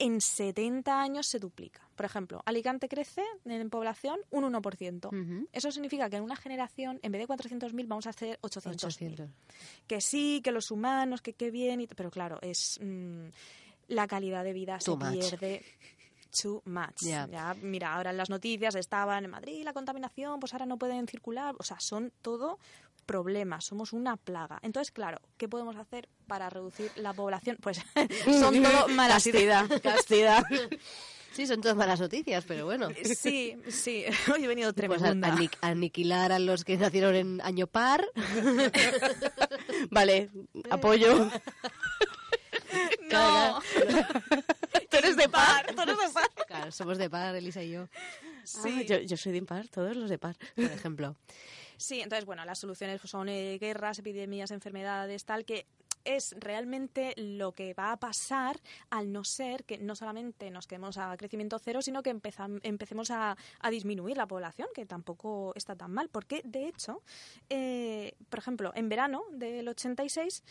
[0.00, 1.80] en 70 años se duplica.
[1.96, 5.08] Por ejemplo, Alicante crece en población un 1%.
[5.08, 5.48] Ujú.
[5.52, 8.74] Eso significa que en una generación, en vez de 400.000, vamos a hacer 800.000.
[9.14, 9.28] 800.
[9.88, 13.26] Que sí, que los humanos, que qué bien, y- pero claro, es mm,
[13.88, 15.18] la calidad de vida Too se much.
[15.18, 15.64] pierde
[16.30, 17.00] too much.
[17.02, 17.26] Ya.
[17.30, 21.06] Ya, mira, ahora en las noticias estaban en Madrid la contaminación, pues ahora no pueden
[21.06, 22.58] circular, o sea, son todo
[23.06, 24.58] problemas, somos una plaga.
[24.62, 27.56] Entonces, claro, ¿qué podemos hacer para reducir la población?
[27.60, 27.80] Pues
[28.24, 29.24] son todo malas.
[29.24, 30.44] Castidad, castidad.
[31.30, 32.88] Sí, son todas malas noticias, pero bueno.
[33.04, 34.04] Sí, sí,
[34.34, 35.36] hoy he venido Pues a- tremenda.
[35.36, 38.04] aniq- aniquilar a los que nacieron en año par.
[39.90, 40.30] Vale,
[40.68, 41.30] apoyo.
[43.10, 43.60] No,
[44.90, 46.46] tú eres de par, tú eres de par.
[46.46, 47.88] Claro, somos de par, Elisa y yo,
[48.44, 48.78] Sí.
[48.80, 50.36] Ah, yo, yo soy de impar, todos los de par.
[50.54, 51.16] por ejemplo.
[51.76, 55.66] Sí, entonces, bueno, las soluciones pues, son eh, guerras, epidemias, enfermedades, tal, que
[56.04, 60.98] es realmente lo que va a pasar al no ser que no solamente nos quedemos
[60.98, 65.76] a crecimiento cero, sino que empezam- empecemos a, a disminuir la población, que tampoco está
[65.76, 67.02] tan mal, porque de hecho,
[67.50, 70.42] eh, por ejemplo, en verano del 86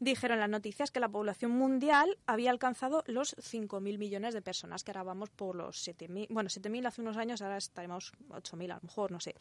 [0.00, 4.90] dijeron las noticias que la población mundial había alcanzado los 5.000 millones de personas, que
[4.90, 8.80] ahora vamos por los 7.000, bueno, 7.000 hace unos años, ahora estaremos 8.000 a lo
[8.82, 9.34] mejor, no sé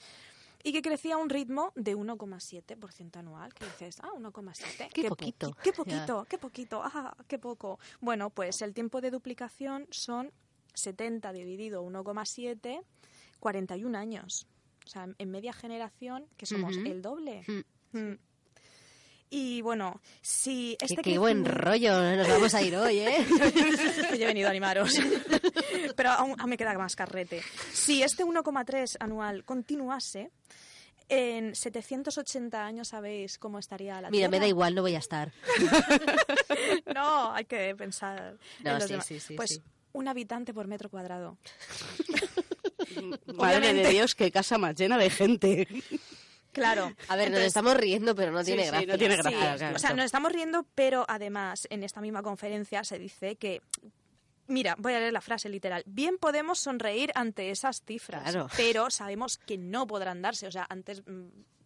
[0.66, 3.53] y que crecía a un ritmo de 1,7% anual.
[3.53, 4.89] Que dices, ah, 1,7.
[4.91, 5.57] Qué poqui- poquito.
[5.63, 7.80] Qué poquito, qué poquito, ah, qué poco.
[8.01, 10.32] Bueno, pues el tiempo de duplicación son
[10.74, 12.82] 70 dividido 1,7,
[13.39, 14.47] 41 años.
[14.86, 17.43] O sea, en media generación, que somos el doble.
[17.93, 18.13] Mm.
[19.38, 23.25] Y bueno, si este qué buen rollo nos vamos a ir hoy, ¿eh?
[24.13, 24.93] Hoy he venido a animaros.
[25.97, 27.41] Pero aún, aún me queda más carrete.
[27.73, 30.31] Si este 1,3 anual continuase,
[31.09, 34.31] En 780 años sabéis cómo estaría la Mira, Tierra.
[34.31, 35.33] me da igual, no voy a estar.
[36.95, 38.38] No, hay que pensar.
[38.63, 39.05] No, en los sí, demás.
[39.05, 39.61] sí, sí, Pues sí.
[39.91, 41.38] un habitante por metro cuadrado.
[43.36, 43.89] Madre de.
[43.89, 45.67] Dios, qué casa más llena de gente.
[46.56, 46.93] Claro.
[47.10, 48.88] A ver, nos estamos riendo, pero no Sí, tiene sí, gracia.
[48.88, 49.56] no tiene Sí, gracia.
[49.58, 53.62] claro, o sea, nos estamos riendo, pero además en esta misma conferencia se dice que,
[54.47, 58.47] mira, voy a leer la frase literal, bien podemos sonreír ante esas cifras, Claro.
[58.56, 61.03] pero sabemos que no podrán darse, o sea, antes...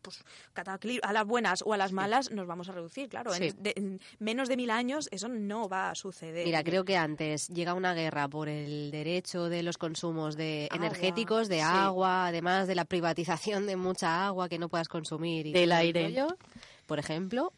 [0.02, 0.24] Pues,
[0.56, 3.34] catacli- a las buenas o a las malas nos vamos a reducir, claro.
[3.34, 6.45] En, de- en menos de mil años eso no va a suceder.
[6.45, 10.86] Mira, creo que antes llega una guerra por el derecho de los consumos de Agua,
[10.86, 11.62] energéticos, de sí.
[11.66, 16.04] agua, además de la privatización de mucha agua que no puedas consumir y Del aire.
[16.04, 16.38] rollo,
[16.86, 17.54] por ejemplo,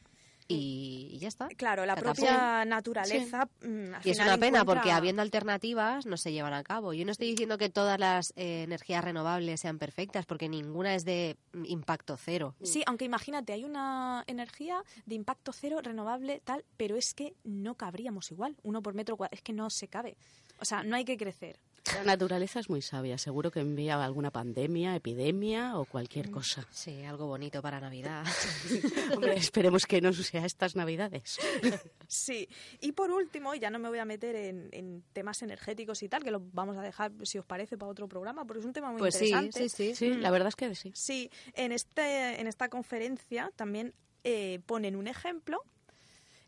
[0.52, 1.48] y, ya está.
[1.50, 3.48] Claro, la propia naturaleza.
[3.62, 6.94] mm, al Y es una pena porque habiendo alternativas no se llevan a cabo.
[6.94, 11.06] Yo no estoy diciendo que todas las eh, energías renovables sean perfectas porque ninguna es
[11.06, 12.56] de mm, impacto cero.
[12.64, 17.76] Sí, aunque imagínate, hay una energía de impacto cero renovable tal, pero es que no
[17.76, 20.18] cabríamos igual, uno por metro cuadrado, es que no se cabe.
[20.60, 21.60] O sea, no hay que crecer.
[21.96, 23.18] La naturaleza es muy sabia.
[23.18, 26.68] Seguro que envía alguna pandemia, epidemia o cualquier cosa.
[26.72, 28.24] Sí, algo bonito para Navidad.
[29.16, 31.40] Hombre, esperemos que no sea estas navidades.
[32.08, 32.50] Sí,
[32.82, 36.26] y por último, ya no me voy a meter en, en temas energéticos y tal,
[36.26, 38.92] que lo vamos a dejar, si os parece, para otro programa, porque es un tema
[38.92, 39.70] muy pues sí, interesante.
[39.70, 39.96] sí, sí.
[39.96, 40.92] Sí, la verdad es que sí.
[40.94, 43.94] Sí, en, este, en esta conferencia también
[44.26, 45.64] eh, ponen un ejemplo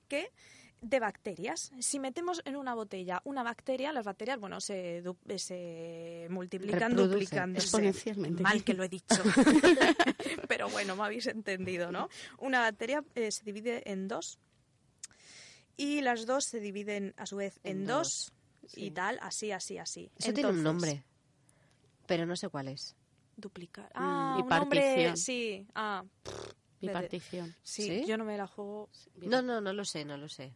[0.09, 0.31] que
[0.83, 1.71] de bacterias.
[1.79, 7.11] Si metemos en una botella una bacteria, las bacterias, bueno, se, du- se multiplican Reproducen
[7.11, 7.65] duplicándose.
[7.65, 8.43] exponencialmente.
[8.43, 9.15] Mal que lo he dicho.
[10.47, 12.09] Pero bueno, me habéis entendido, ¿no?
[12.39, 14.39] Una bacteria eh, se divide en dos
[15.77, 18.31] y las dos se dividen a su vez en, En dos,
[18.61, 18.91] dos, y sí.
[18.91, 20.11] tal, así, así, así.
[20.17, 21.03] Eso tiene un nombre,
[22.05, 22.95] pero no sé cuál es.
[23.35, 23.89] Duplicar.
[23.95, 25.17] Ah, y un nombre, partición.
[25.17, 25.65] sí.
[25.73, 26.03] Ah,
[26.79, 27.55] Bipartición.
[27.63, 28.05] Sí, ¿Sí?
[28.05, 28.89] yo no me la juego.
[29.15, 30.53] No, no, no lo sé, no lo sé.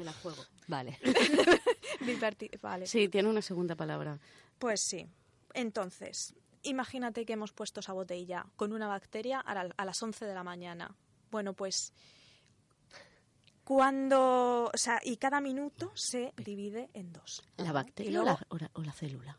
[0.00, 0.42] Me la juego.
[0.66, 0.98] Vale.
[2.62, 2.86] Vale.
[2.86, 4.18] Sí, tiene una segunda palabra.
[4.58, 5.06] Pues sí.
[5.52, 10.24] Entonces, imagínate que hemos puesto esa botella con una bacteria a, la- a las 11
[10.24, 10.94] de la mañana.
[11.30, 11.92] Bueno, pues
[13.64, 17.42] cuando, o sea, y cada minuto se divide en dos.
[17.56, 19.38] ¿La bacteria luego- o, la, o la- o la célula?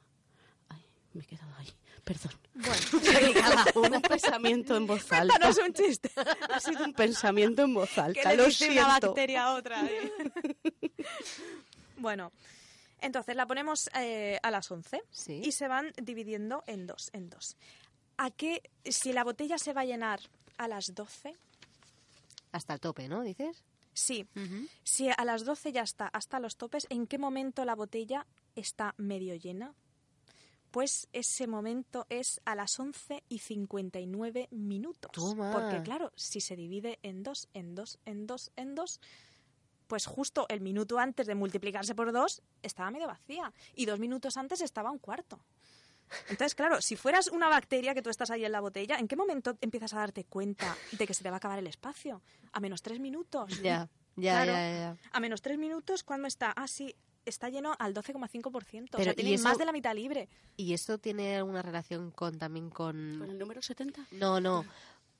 [1.14, 1.68] Me he quedado ahí.
[2.04, 2.32] Perdón.
[2.54, 5.38] Bueno, un pensamiento en voz alta.
[5.38, 6.10] cuéntanos un chiste.
[6.50, 8.30] Ha sido un pensamiento en voz ¿Qué alta.
[8.32, 9.08] le Lo dice una siento.
[9.08, 9.86] bacteria a otra?
[9.86, 10.12] eh?
[11.98, 12.32] bueno,
[13.02, 15.42] entonces la ponemos eh, a las 11 Sí.
[15.44, 17.56] y se van dividiendo en dos, en dos.
[18.18, 20.20] ¿A qué, si la botella se va a llenar
[20.58, 21.36] a las 12?
[22.52, 23.22] Hasta el tope, ¿no?
[23.22, 23.64] Dices.
[23.94, 24.28] Sí.
[24.84, 28.94] Si a las 12 ya está hasta los topes, ¿en qué momento la botella está
[28.98, 29.74] medio llena?
[30.72, 35.12] Pues ese momento es a las 11 y 59 minutos.
[35.12, 35.52] Toma.
[35.52, 39.02] Porque claro, si se divide en dos, en dos, en dos, en dos,
[39.88, 44.38] pues justo el minuto antes de multiplicarse por dos estaba medio vacía y dos minutos
[44.38, 45.40] antes estaba un cuarto.
[46.30, 49.16] Entonces, claro, si fueras una bacteria que tú estás ahí en la botella, ¿en qué
[49.16, 52.22] momento empiezas a darte cuenta de que se te va a acabar el espacio?
[52.54, 53.62] A menos tres minutos.
[53.62, 54.52] Ya, ya, Claro.
[54.54, 54.98] ya, ya.
[55.12, 56.52] A menos tres minutos, ¿cuándo está?
[56.56, 56.96] Ah, sí,
[57.26, 58.84] está lleno al 12,5%.
[58.96, 60.28] O Pero, sea, ¿y tiene eso- más de la mitad libre.
[60.58, 63.30] ¿Y esto tiene alguna relación con también ¿Con con...
[63.30, 64.06] el número 70?
[64.12, 64.66] No, no,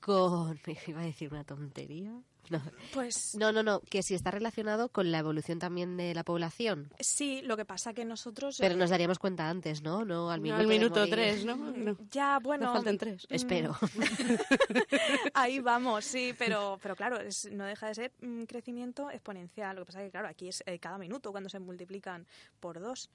[0.02, 0.60] con...
[0.86, 2.12] Iba a decir una tontería.
[2.50, 2.60] No.
[2.92, 6.92] Pues no, no, no, que si está relacionado con la evolución también de la población.
[6.98, 8.56] sí, lo que pasa que nosotros...
[8.58, 10.04] Pero eh, nos daríamos cuenta antes, ¿no?
[10.04, 11.08] No al No, minuto, al minuto.
[11.08, 11.56] 3, ¿no?
[11.56, 11.96] no.
[12.10, 12.64] Ya, bueno...
[12.66, 13.26] Nos faltan tres.
[13.30, 13.76] mm, Espero.
[15.34, 19.76] Ahí vamos, sí, pero, pero claro, es- no deja de ser un crecimiento exponencial.
[19.76, 22.26] Lo que pasa es que, claro, aquí es eh, cada minuto cuando se multiplican
[22.60, 23.08] por dos.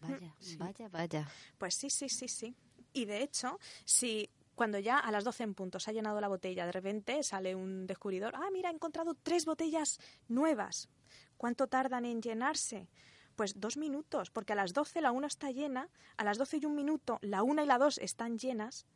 [0.00, 1.28] Vaya, vaya, vaya.
[1.58, 2.54] Pues sí, sí, sí, sí.
[2.92, 6.28] Y de hecho, si cuando ya a las 12 en punto se ha llenado la
[6.28, 10.88] botella, de repente sale un descubridor, ah, mira, he encontrado tres botellas nuevas.
[11.36, 12.88] ¿Cuánto tardan en llenarse?
[13.36, 16.64] Pues dos minutos, porque a las 12 la una está llena, a las 12 y
[16.64, 18.86] un minuto la una y la dos están llenas,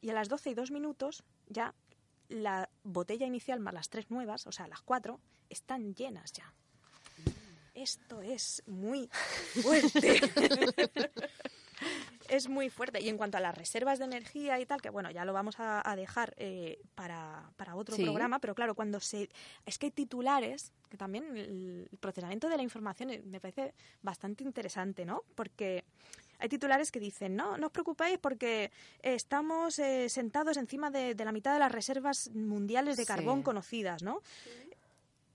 [0.00, 1.74] y a las 12 y dos minutos ya
[2.28, 6.54] la botella inicial más las tres nuevas, o sea, las cuatro, están llenas ya.
[7.74, 9.08] Esto es muy
[9.62, 10.20] fuerte.
[12.28, 13.00] es muy fuerte.
[13.00, 15.58] Y en cuanto a las reservas de energía y tal, que bueno, ya lo vamos
[15.60, 18.02] a, a dejar eh, para, para otro Sí.
[18.02, 19.28] programa, pero claro, cuando se...
[19.66, 24.44] Es que hay titulares, que también el procesamiento de la información eh, me parece bastante
[24.44, 25.22] interesante, ¿no?
[25.34, 25.84] Porque
[26.38, 28.70] hay titulares que dicen, no, no os preocupéis porque
[29.02, 33.08] estamos eh, sentados encima de, de la mitad de las reservas mundiales de Sí.
[33.08, 34.22] carbón conocidas, ¿no?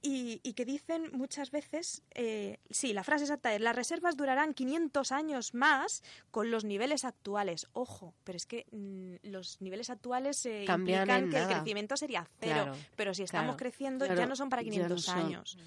[0.05, 4.53] Y, y que dicen muchas veces, eh, sí, la frase exacta es, las reservas durarán
[4.53, 7.67] 500 años más con los niveles actuales.
[7.71, 12.65] Ojo, pero es que mm, los niveles actuales eh, implican que el crecimiento sería cero,
[12.65, 13.57] Claro, pero si estamos claro.
[13.57, 15.17] creciendo Claro, ya no son para ya no 500 son.
[15.17, 15.57] años.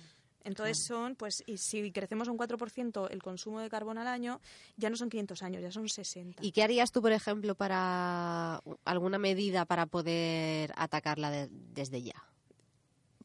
[0.44, 4.40] Entonces son, pues, y si crecemos un 4% el consumo de carbón al año,
[4.76, 6.40] ya no son 500 años, ya son 60.
[6.44, 12.22] ¿Y qué harías tú, por ejemplo, para alguna medida para poder atacarla de- desde ya?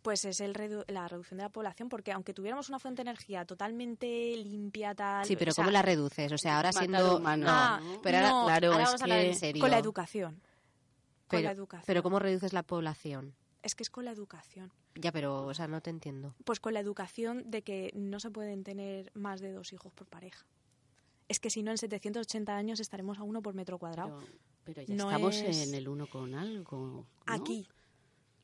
[0.02, 3.10] Pues es el redu- la reducción de la población, porque aunque tuviéramos una fuente de
[3.12, 5.26] energía totalmente limpia, tal...
[5.26, 6.32] Sí, pero o sea, ¿cómo la reduces?
[6.32, 7.22] O sea, ahora siendo...
[7.24, 8.02] Ah, ¿no?
[8.02, 9.62] pero ahora, no, claro, ahora es vamos a hablar en serio.
[9.62, 10.32] Con la educación.
[10.34, 10.42] Con
[11.38, 11.84] pero, la educación.
[11.86, 13.36] pero ¿cómo reduces la población?
[13.62, 14.74] Es que es con la educación.
[14.96, 16.34] Ya, pero, o sea, no te entiendo.
[16.46, 20.08] Pues con la educación de que no se pueden tener más de dos hijos por
[20.08, 20.46] pareja.
[21.28, 24.18] Es que si no, en 780 años estaremos a uno por metro cuadrado.
[24.18, 24.32] Pero,
[24.64, 27.06] pero ya No estamos es- en el uno con algo.
[27.28, 27.34] ¿no?
[27.34, 27.68] Aquí,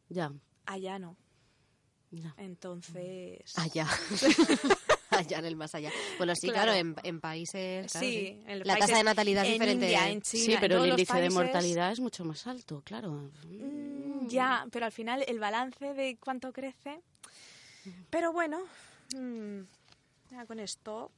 [0.07, 0.31] Ya,
[0.67, 1.17] allá no.
[2.37, 3.41] Entonces...
[3.57, 3.87] Allá.
[5.09, 5.91] allá en el más allá.
[6.17, 6.71] Bueno, sí, Claro.
[6.71, 7.91] claro, en, en países...
[7.91, 9.85] claro, Sí, en La tasa de natalidad es en diferente.
[9.85, 13.29] India, en China, sí, pero el índice de mortalidad es mucho más alto, claro.
[13.47, 17.01] Mm, Ya, pero al final el balance de cuánto crece.
[18.09, 18.59] Pero bueno,
[19.15, 19.59] mm,
[20.31, 21.11] ya con esto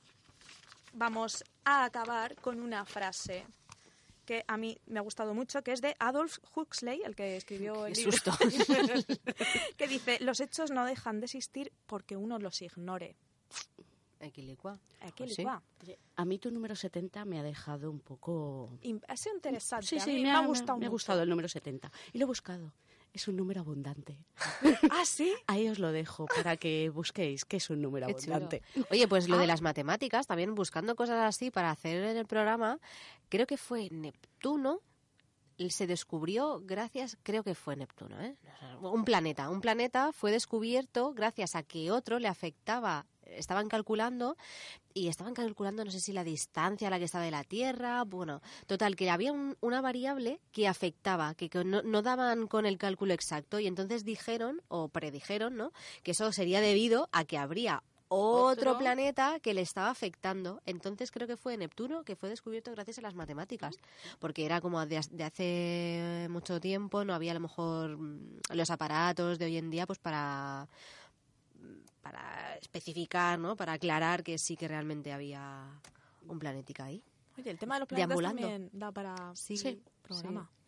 [0.94, 3.46] vamos a acabar con una frase
[4.30, 7.88] que a mí me ha gustado mucho, que es de Adolf Huxley, el que escribió
[7.88, 8.32] el libro, susto.
[9.78, 13.16] que dice, los hechos no dejan de existir porque uno los ignore.
[14.20, 14.80] Equilicua.
[15.18, 15.44] Pues le sí.
[15.44, 15.64] va.
[16.16, 18.70] A mí tu número 70 me ha dejado un poco...
[19.08, 21.30] Ha sido interesante, Sí, a sí, mí me, me ha gustado me ha gustado el
[21.30, 21.92] número 70.
[22.14, 22.72] Y lo he buscado.
[23.14, 24.18] Es un número abundante.
[24.92, 25.34] Ah, ¿sí?
[25.48, 28.36] Ahí os lo dejo para que busquéis que es un número Qué chulo.
[28.36, 28.62] abundante.
[28.92, 29.40] Oye, pues lo Ah.
[29.40, 32.80] de las matemáticas, también buscando cosas así para hacer en el programa,
[33.30, 34.80] creo que fue Neptuno,
[35.70, 38.36] se descubrió gracias, creo que fue Neptuno, ¿eh?
[38.82, 39.50] un planeta.
[39.50, 43.06] Un planeta fue descubierto gracias a que otro le afectaba,
[43.38, 44.38] estaban calculando,
[44.94, 48.04] y estaban calculando, no sé si la distancia a la que estaba de la Tierra,
[48.04, 52.66] bueno, total, que había un- una variable que afectaba, que, que no, no daban con
[52.66, 55.72] el cálculo exacto, y entonces dijeron, o predijeron, ¿no?,
[56.04, 58.78] que eso sería debido a que habría otro, Otro.
[58.80, 60.64] planeta que le estaba afectando.
[60.66, 63.76] Entonces creo que fue Neptuno que fue descubierto gracias a las matemáticas,
[64.18, 68.72] porque era como de, de hace mucho tiempo, no había a lo mejor mm, los
[68.72, 70.68] aparatos de hoy en día pues para
[72.02, 73.56] para especificar, ¿no?
[73.56, 75.66] Para aclarar que sí que realmente había
[76.28, 77.04] un planetica ahí.
[77.38, 78.42] Oye, el tema de los planetas Deambulando.
[78.42, 80.44] también da para Sí, Sí, programa.
[80.44, 80.59] Mm.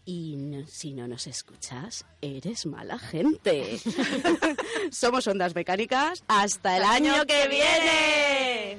[0.07, 3.79] y no- si no nos escuchas, eres mala gente.
[4.91, 6.25] somos ondas mecánicas.
[6.29, 8.79] Hasta el año que viene.